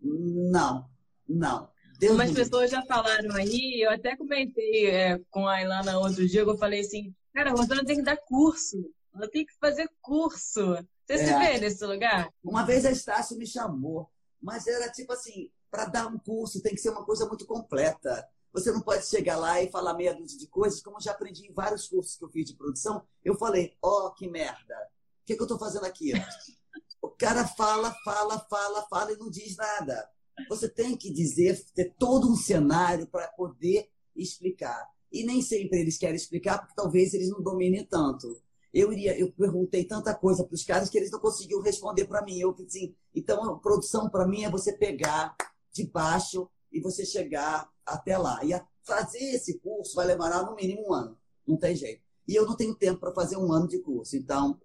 [0.00, 0.88] Não,
[1.28, 1.68] não.
[2.00, 6.40] Deus Umas pessoas já falaram aí, eu até comentei é, com a Ilana outro dia,
[6.40, 8.90] eu falei assim, cara, a Rosana tem que dar curso.
[9.14, 10.76] Ela tem que fazer curso.
[11.04, 11.26] Você é.
[11.26, 12.32] se vê nesse lugar?
[12.42, 14.08] Uma vez a Estácio me chamou,
[14.40, 18.26] mas era tipo assim, para dar um curso tem que ser uma coisa muito completa.
[18.54, 21.46] Você não pode chegar lá e falar meia dúzia de coisas, como eu já aprendi
[21.46, 23.06] em vários cursos que eu fiz de produção.
[23.22, 24.74] Eu falei, ó, oh, que merda.
[25.22, 26.12] O que, que eu estou fazendo aqui?
[27.02, 30.08] o cara fala, fala, fala, fala e não diz nada.
[30.48, 34.88] Você tem que dizer, ter todo um cenário para poder explicar.
[35.12, 38.40] E nem sempre eles querem explicar, porque talvez eles não dominem tanto
[38.72, 42.22] eu iria, eu perguntei tanta coisa para os caras que eles não conseguiam responder para
[42.22, 42.38] mim.
[42.38, 45.34] Eu assim, então a produção para mim é você pegar
[45.72, 48.40] de baixo e você chegar até lá.
[48.44, 48.50] E
[48.82, 52.02] fazer esse curso vai levar no mínimo um ano, não tem jeito.
[52.28, 54.60] E eu não tenho tempo para fazer um ano de curso, então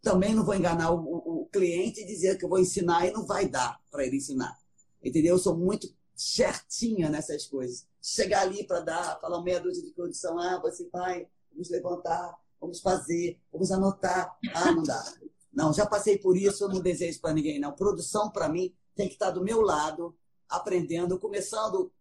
[0.00, 3.26] também não vou enganar o, o cliente e dizer que eu vou ensinar e não
[3.26, 4.56] vai dar para ele ensinar.
[5.02, 5.34] Entendeu?
[5.34, 7.86] Eu sou muito certinha nessas coisas.
[8.02, 12.80] Chegar ali para dar, falar meia dúzia de produção, ah, você vai, vamos levantar, vamos
[12.80, 14.36] fazer, vamos anotar.
[14.54, 15.04] Ah, não dá.
[15.52, 17.72] Não, já passei por isso, eu não desejo para ninguém, não.
[17.72, 20.16] Produção, para mim, tem que estar do meu lado,
[20.48, 21.92] aprendendo, começando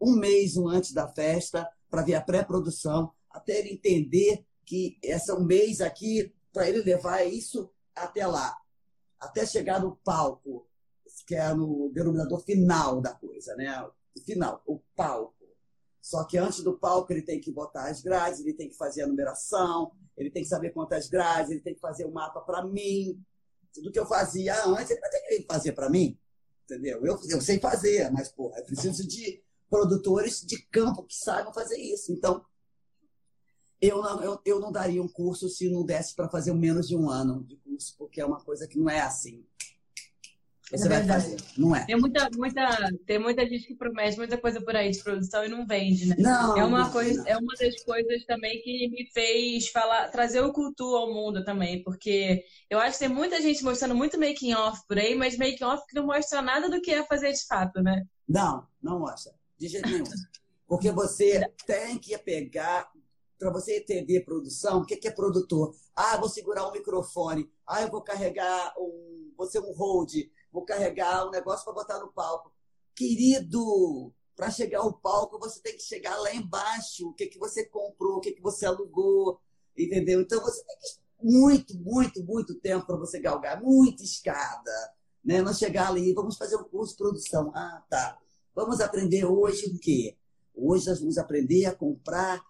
[0.00, 5.44] um mês antes da festa, para ver a pré-produção, até ele entender que essa um
[5.44, 8.56] mês aqui, para ele levar isso até lá,
[9.20, 10.66] até chegar no palco,
[11.26, 13.82] que é no denominador final da coisa, né?
[14.16, 15.34] O final, o palco.
[16.00, 19.02] Só que antes do palco ele tem que botar as grades, ele tem que fazer
[19.02, 22.64] a numeração, ele tem que saber quantas grades, ele tem que fazer o mapa para
[22.64, 23.18] mim.
[23.72, 26.18] Tudo que eu fazia antes, ele vai ter que fazer para mim.
[26.64, 27.04] Entendeu?
[27.04, 31.78] Eu, eu sei fazer, mas, porra, eu preciso de produtores de campo que saibam fazer
[31.78, 32.12] isso.
[32.12, 32.44] Então,
[33.80, 36.96] eu não, eu, eu não daria um curso se não desse para fazer menos de
[36.96, 39.44] um ano de curso, porque é uma coisa que não é assim.
[40.76, 41.84] Você é vai fazer, não é?
[41.84, 45.48] Tem muita, muita, tem muita gente que promete muita coisa por aí de produção e
[45.48, 46.16] não vende, né?
[46.18, 47.28] Não, é uma coisa, não.
[47.28, 51.82] é uma das coisas também que me fez falar, trazer o cultura ao mundo também,
[51.82, 55.64] porque eu acho que tem muita gente mostrando muito making off por aí, mas making
[55.64, 58.04] off que não mostra nada do que é fazer de fato, né?
[58.28, 60.04] Não, não mostra, de jeito nenhum.
[60.66, 62.90] Porque você tem que pegar
[63.38, 65.74] para você entender produção, o que é produtor?
[65.94, 67.50] Ah, vou segurar um microfone.
[67.66, 70.12] Ah, eu vou carregar um, ser um hold
[70.54, 72.52] vou carregar um negócio para botar no palco.
[72.94, 77.08] Querido, para chegar ao palco, você tem que chegar lá embaixo.
[77.08, 79.40] O que, que você comprou, o que, que você alugou,
[79.76, 80.20] entendeu?
[80.20, 84.94] Então você tem que muito, muito, muito tempo para você galgar, muita escada,
[85.24, 85.42] né?
[85.42, 87.50] Não chegar ali, vamos fazer um curso de produção.
[87.52, 88.18] Ah, tá.
[88.54, 90.16] Vamos aprender hoje o quê?
[90.54, 92.40] Hoje nós vamos aprender a comprar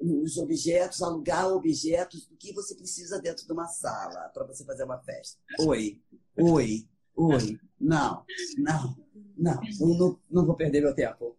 [0.00, 4.84] os objetos, alugar objetos do que você precisa dentro de uma sala para você fazer
[4.84, 5.38] uma festa.
[5.60, 6.00] Oi,
[6.38, 8.24] oi, Oi, não,
[8.58, 8.96] não,
[9.36, 11.36] não, não, não vou perder meu tempo.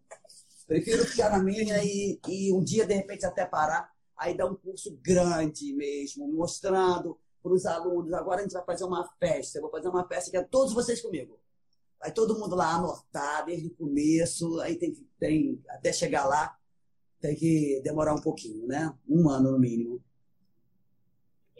[0.66, 4.54] Prefiro ficar na minha e, e um dia, de repente, até parar, aí dar um
[4.54, 8.12] curso grande mesmo, mostrando para os alunos.
[8.12, 10.72] Agora a gente vai fazer uma festa, eu vou fazer uma festa que é todos
[10.72, 11.38] vocês comigo.
[12.00, 16.56] Vai todo mundo lá anotar desde o começo, aí tem que, tem, até chegar lá,
[17.20, 18.94] tem que demorar um pouquinho, né?
[19.08, 20.02] Um ano no mínimo.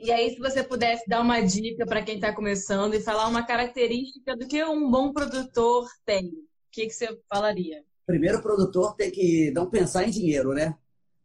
[0.04, 3.42] E aí, se você pudesse dar uma dica para quem está começando e falar uma
[3.42, 7.82] característica do que um bom produtor tem, o que, que você falaria?
[8.04, 10.76] Primeiro, o produtor tem que não pensar em dinheiro, né?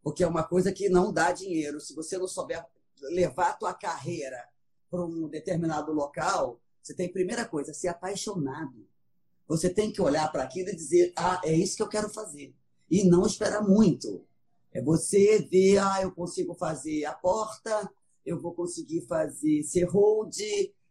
[0.01, 1.81] Porque é uma coisa que não dá dinheiro.
[1.81, 2.65] Se você não souber
[3.11, 4.41] levar a tua carreira
[4.89, 8.87] para um determinado local, Você tem, primeira coisa, ser apaixonado.
[9.45, 12.55] Você tem que olhar para aquilo e dizer, ah, é isso que eu quero fazer.
[12.89, 14.25] E não esperar muito.
[14.71, 17.91] É você ver, ah, eu consigo fazer a porta,
[18.29, 20.35] eu vou conseguir fazer ser hold,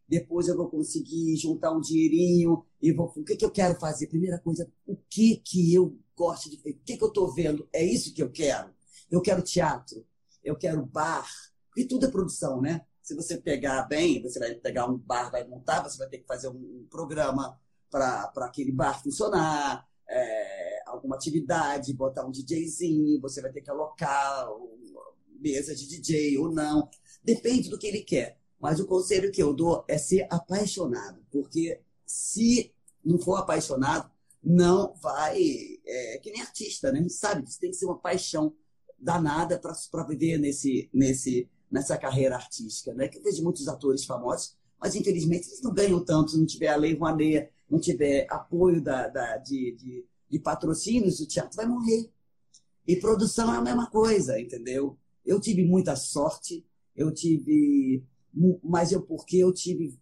[0.09, 3.13] depois eu vou conseguir juntar um dinheirinho e vou.
[3.17, 4.07] O que, que eu quero fazer?
[4.09, 6.71] Primeira coisa, o que que eu gosto de ver?
[6.71, 7.69] O que, que eu estou vendo?
[7.73, 8.71] É isso que eu quero.
[9.11, 10.05] Eu quero teatro,
[10.43, 11.29] eu quero bar,
[11.69, 12.85] porque tudo é produção, né?
[13.03, 16.27] Se você pegar bem, você vai pegar um bar, vai montar, você vai ter que
[16.27, 17.59] fazer um programa
[17.91, 24.49] para aquele bar funcionar, é, alguma atividade, botar um DJzinho, você vai ter que alocar
[25.41, 26.89] mesa de DJ ou não.
[27.23, 28.39] Depende do que ele quer.
[28.61, 32.73] Mas o conselho que eu dou é ser apaixonado, porque se
[33.05, 34.11] não for apaixonado,
[34.43, 35.41] não vai.
[35.87, 36.99] É que nem artista, né?
[36.99, 38.53] A gente sabe que tem que ser uma paixão
[38.99, 42.93] danada para viver nesse, nesse, nessa carreira artística.
[42.93, 43.09] Né?
[43.09, 46.69] Que eu vejo muitos atores famosos, mas infelizmente eles não ganham tanto se não tiver
[46.69, 51.67] a lei Rouanet, não tiver apoio da, da de, de, de patrocínios, o teatro vai
[51.67, 52.11] morrer.
[52.87, 54.97] E produção é a mesma coisa, entendeu?
[55.25, 56.67] Eu tive muita sorte,
[56.99, 58.05] eu tive
[58.63, 59.99] mas eu porque eu tive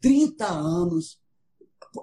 [0.00, 1.18] 30 anos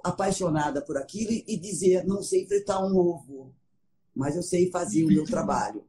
[0.03, 3.53] apaixonada por aquilo e dizer, não sei fritar um ovo,
[4.15, 5.84] mas eu sei fazer o meu trabalho.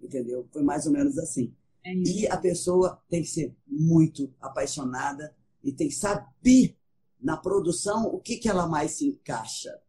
[0.00, 0.48] Entendeu?
[0.52, 1.52] Foi mais ou menos assim.
[1.84, 6.76] É e a pessoa tem que ser muito apaixonada e tem que saber
[7.20, 9.80] na produção o que, que ela mais se encaixa.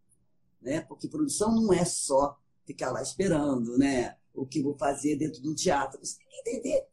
[0.61, 0.81] Né?
[0.81, 4.17] Porque produção não é só ficar lá esperando né?
[4.33, 5.99] o que vou fazer dentro do teatro.
[6.03, 6.87] Você tem que entender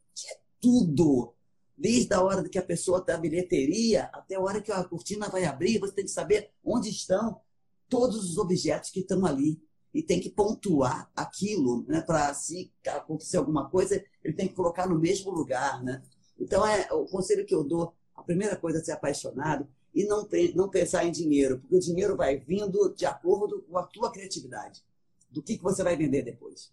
[0.59, 1.33] tudo
[1.77, 5.45] desde a hora que a pessoa está bilheteria até a hora que a cortina vai
[5.45, 7.39] abrir, você tem que saber onde estão
[7.87, 9.61] todos os objetos que estão ali.
[9.93, 12.01] E tem que pontuar aquilo, né?
[12.01, 16.03] Para se acontecer alguma coisa, ele tem que colocar no mesmo lugar, né?
[16.37, 20.27] Então, é o conselho que eu dou, a primeira coisa é ser apaixonado e não,
[20.53, 24.83] não pensar em dinheiro, porque o dinheiro vai vindo de acordo com a tua criatividade,
[25.31, 26.71] do que, que você vai vender depois.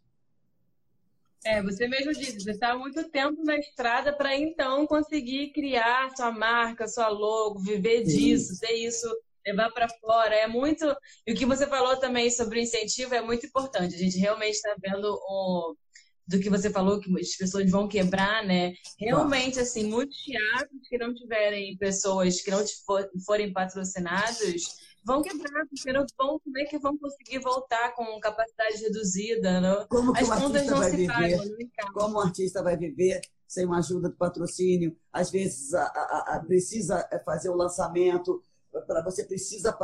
[1.44, 6.10] É, você mesmo disse, você está há muito tempo na estrada para então conseguir criar
[6.16, 9.06] sua marca, sua logo, viver disso, ter isso,
[9.46, 10.34] levar para fora.
[10.34, 10.84] É muito.
[11.26, 13.94] E o que você falou também sobre o incentivo é muito importante.
[13.94, 15.76] A gente realmente está vendo o
[16.26, 18.72] do que você falou, que as pessoas vão quebrar, né?
[18.98, 22.64] Realmente, assim, muitos teatros que não tiverem pessoas que não
[23.26, 24.64] forem patrocinados
[25.04, 29.60] vão quebrar, porque não vão, como é que vão conseguir voltar com capacidade reduzida?
[29.60, 29.86] Não?
[29.86, 31.06] Como que As o artista vai viver?
[31.76, 34.96] Pagam, como o artista vai viver sem uma ajuda do patrocínio?
[35.12, 38.42] Às vezes a, a, a precisa fazer o lançamento,
[38.86, 39.76] para você precisa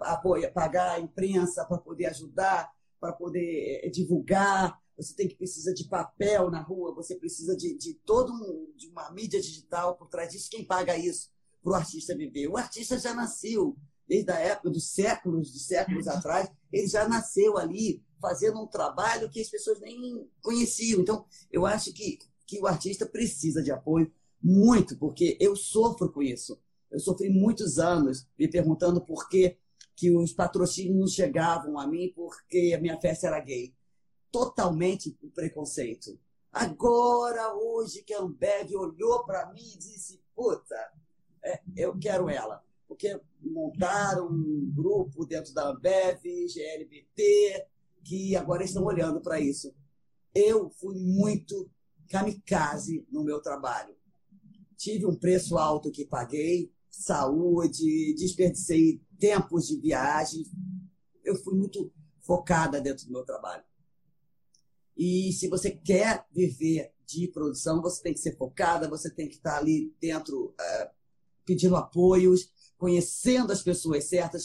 [0.00, 2.70] apoia, pagar a imprensa para poder ajudar,
[3.00, 4.78] para poder eh, divulgar.
[4.96, 8.88] Você tem que precisa de papel na rua, você precisa de, de todo um, de
[8.88, 10.50] uma mídia digital por trás disso.
[10.50, 11.30] Quem paga isso
[11.62, 12.48] para o artista viver?
[12.48, 13.76] O artista já nasceu
[14.06, 19.30] desde a época dos séculos, de séculos atrás, ele já nasceu ali fazendo um trabalho
[19.30, 21.00] que as pessoas nem conheciam.
[21.00, 24.10] Então, eu acho que, que o artista precisa de apoio
[24.42, 26.60] muito, porque eu sofro com isso.
[26.90, 29.56] Eu sofri muitos anos me perguntando por que,
[29.96, 33.74] que os patrocínios não chegavam a mim porque a minha festa era gay.
[34.30, 36.18] Totalmente o preconceito.
[36.52, 40.76] Agora, hoje, que a Ambev olhou para mim e disse: Puta,
[41.42, 42.62] é, eu quero ela
[42.94, 47.66] porque montaram um grupo dentro da Ambev, GLBT,
[48.04, 49.74] que agora estão olhando para isso.
[50.32, 51.68] Eu fui muito
[52.08, 53.94] kamikaze no meu trabalho.
[54.76, 60.44] Tive um preço alto que paguei, saúde, desperdicei tempos de viagem.
[61.24, 63.64] Eu fui muito focada dentro do meu trabalho.
[64.96, 69.34] E se você quer viver de produção, você tem que ser focada, você tem que
[69.34, 70.90] estar ali dentro, uh,
[71.44, 72.53] pedindo apoios,
[72.84, 74.44] conhecendo as pessoas certas,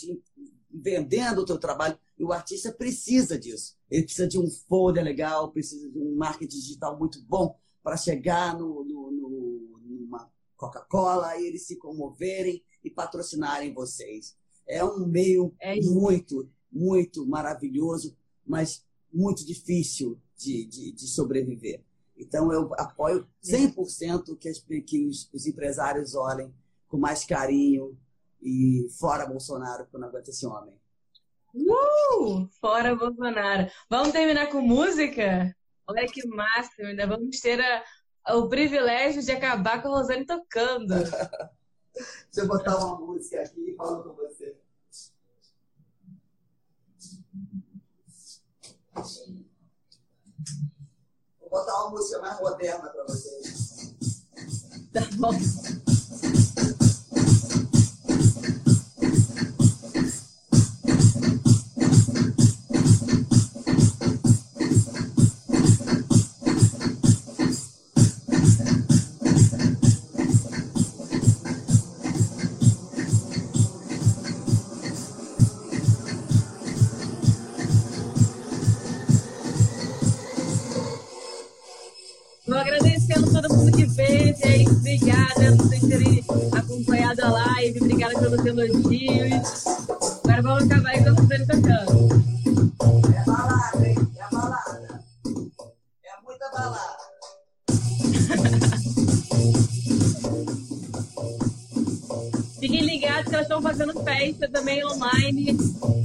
[0.72, 2.00] vendendo o teu trabalho.
[2.18, 3.76] E o artista precisa disso.
[3.92, 8.58] Ele precisa de um folder legal, precisa de um marketing digital muito bom para chegar
[8.58, 14.38] no, no, no, numa Coca-Cola e eles se comoverem e patrocinarem vocês.
[14.66, 18.16] É um meio é muito, muito maravilhoso,
[18.48, 21.84] mas muito difícil de, de, de sobreviver.
[22.16, 26.54] Então, eu apoio 100% que, as, que os, os empresários olhem
[26.88, 27.98] com mais carinho
[28.42, 30.74] e fora Bolsonaro, porque eu não aguento esse homem.
[31.54, 32.48] Uh!
[32.60, 33.72] Fora Bolsonaro.
[33.90, 35.56] Vamos terminar com música?
[35.88, 40.94] Olha que máximo, ainda vamos ter a, o privilégio de acabar com a Rosane tocando.
[41.94, 44.56] Deixa eu botar uma música aqui falando com você.
[51.40, 54.26] Vou botar uma música mais moderna para vocês.
[54.94, 55.32] Tá bom.
[83.88, 84.69] beijo, gente.
[84.69, 86.23] Obrigada por vocês terem
[86.55, 87.80] acompanhado a live.
[87.80, 89.65] Obrigada pelos elogios.
[90.23, 92.09] Agora vamos acabar aí com o Rosane tocando.
[93.15, 93.95] É balada, hein?
[94.17, 95.03] É balada.
[96.03, 96.97] É muita balada.
[102.59, 105.55] Fiquem ligados que elas estão fazendo festa também online.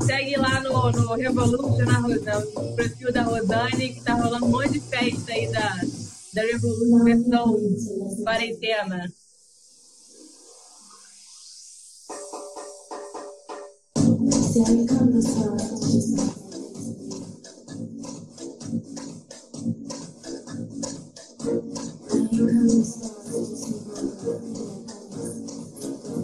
[0.07, 2.21] Segue lá no, no Revolution, na no
[2.77, 5.81] perfil da Rosane, que tá rolando um monte de festa aí da,
[6.35, 7.57] da Revolution versão
[8.25, 9.13] quarentena.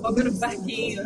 [0.02, 1.04] Fogo no parquinho.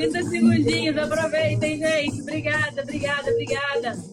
[0.00, 2.22] 30 segundinhos, aproveitem, gente.
[2.22, 4.09] Obrigada, obrigada, obrigada.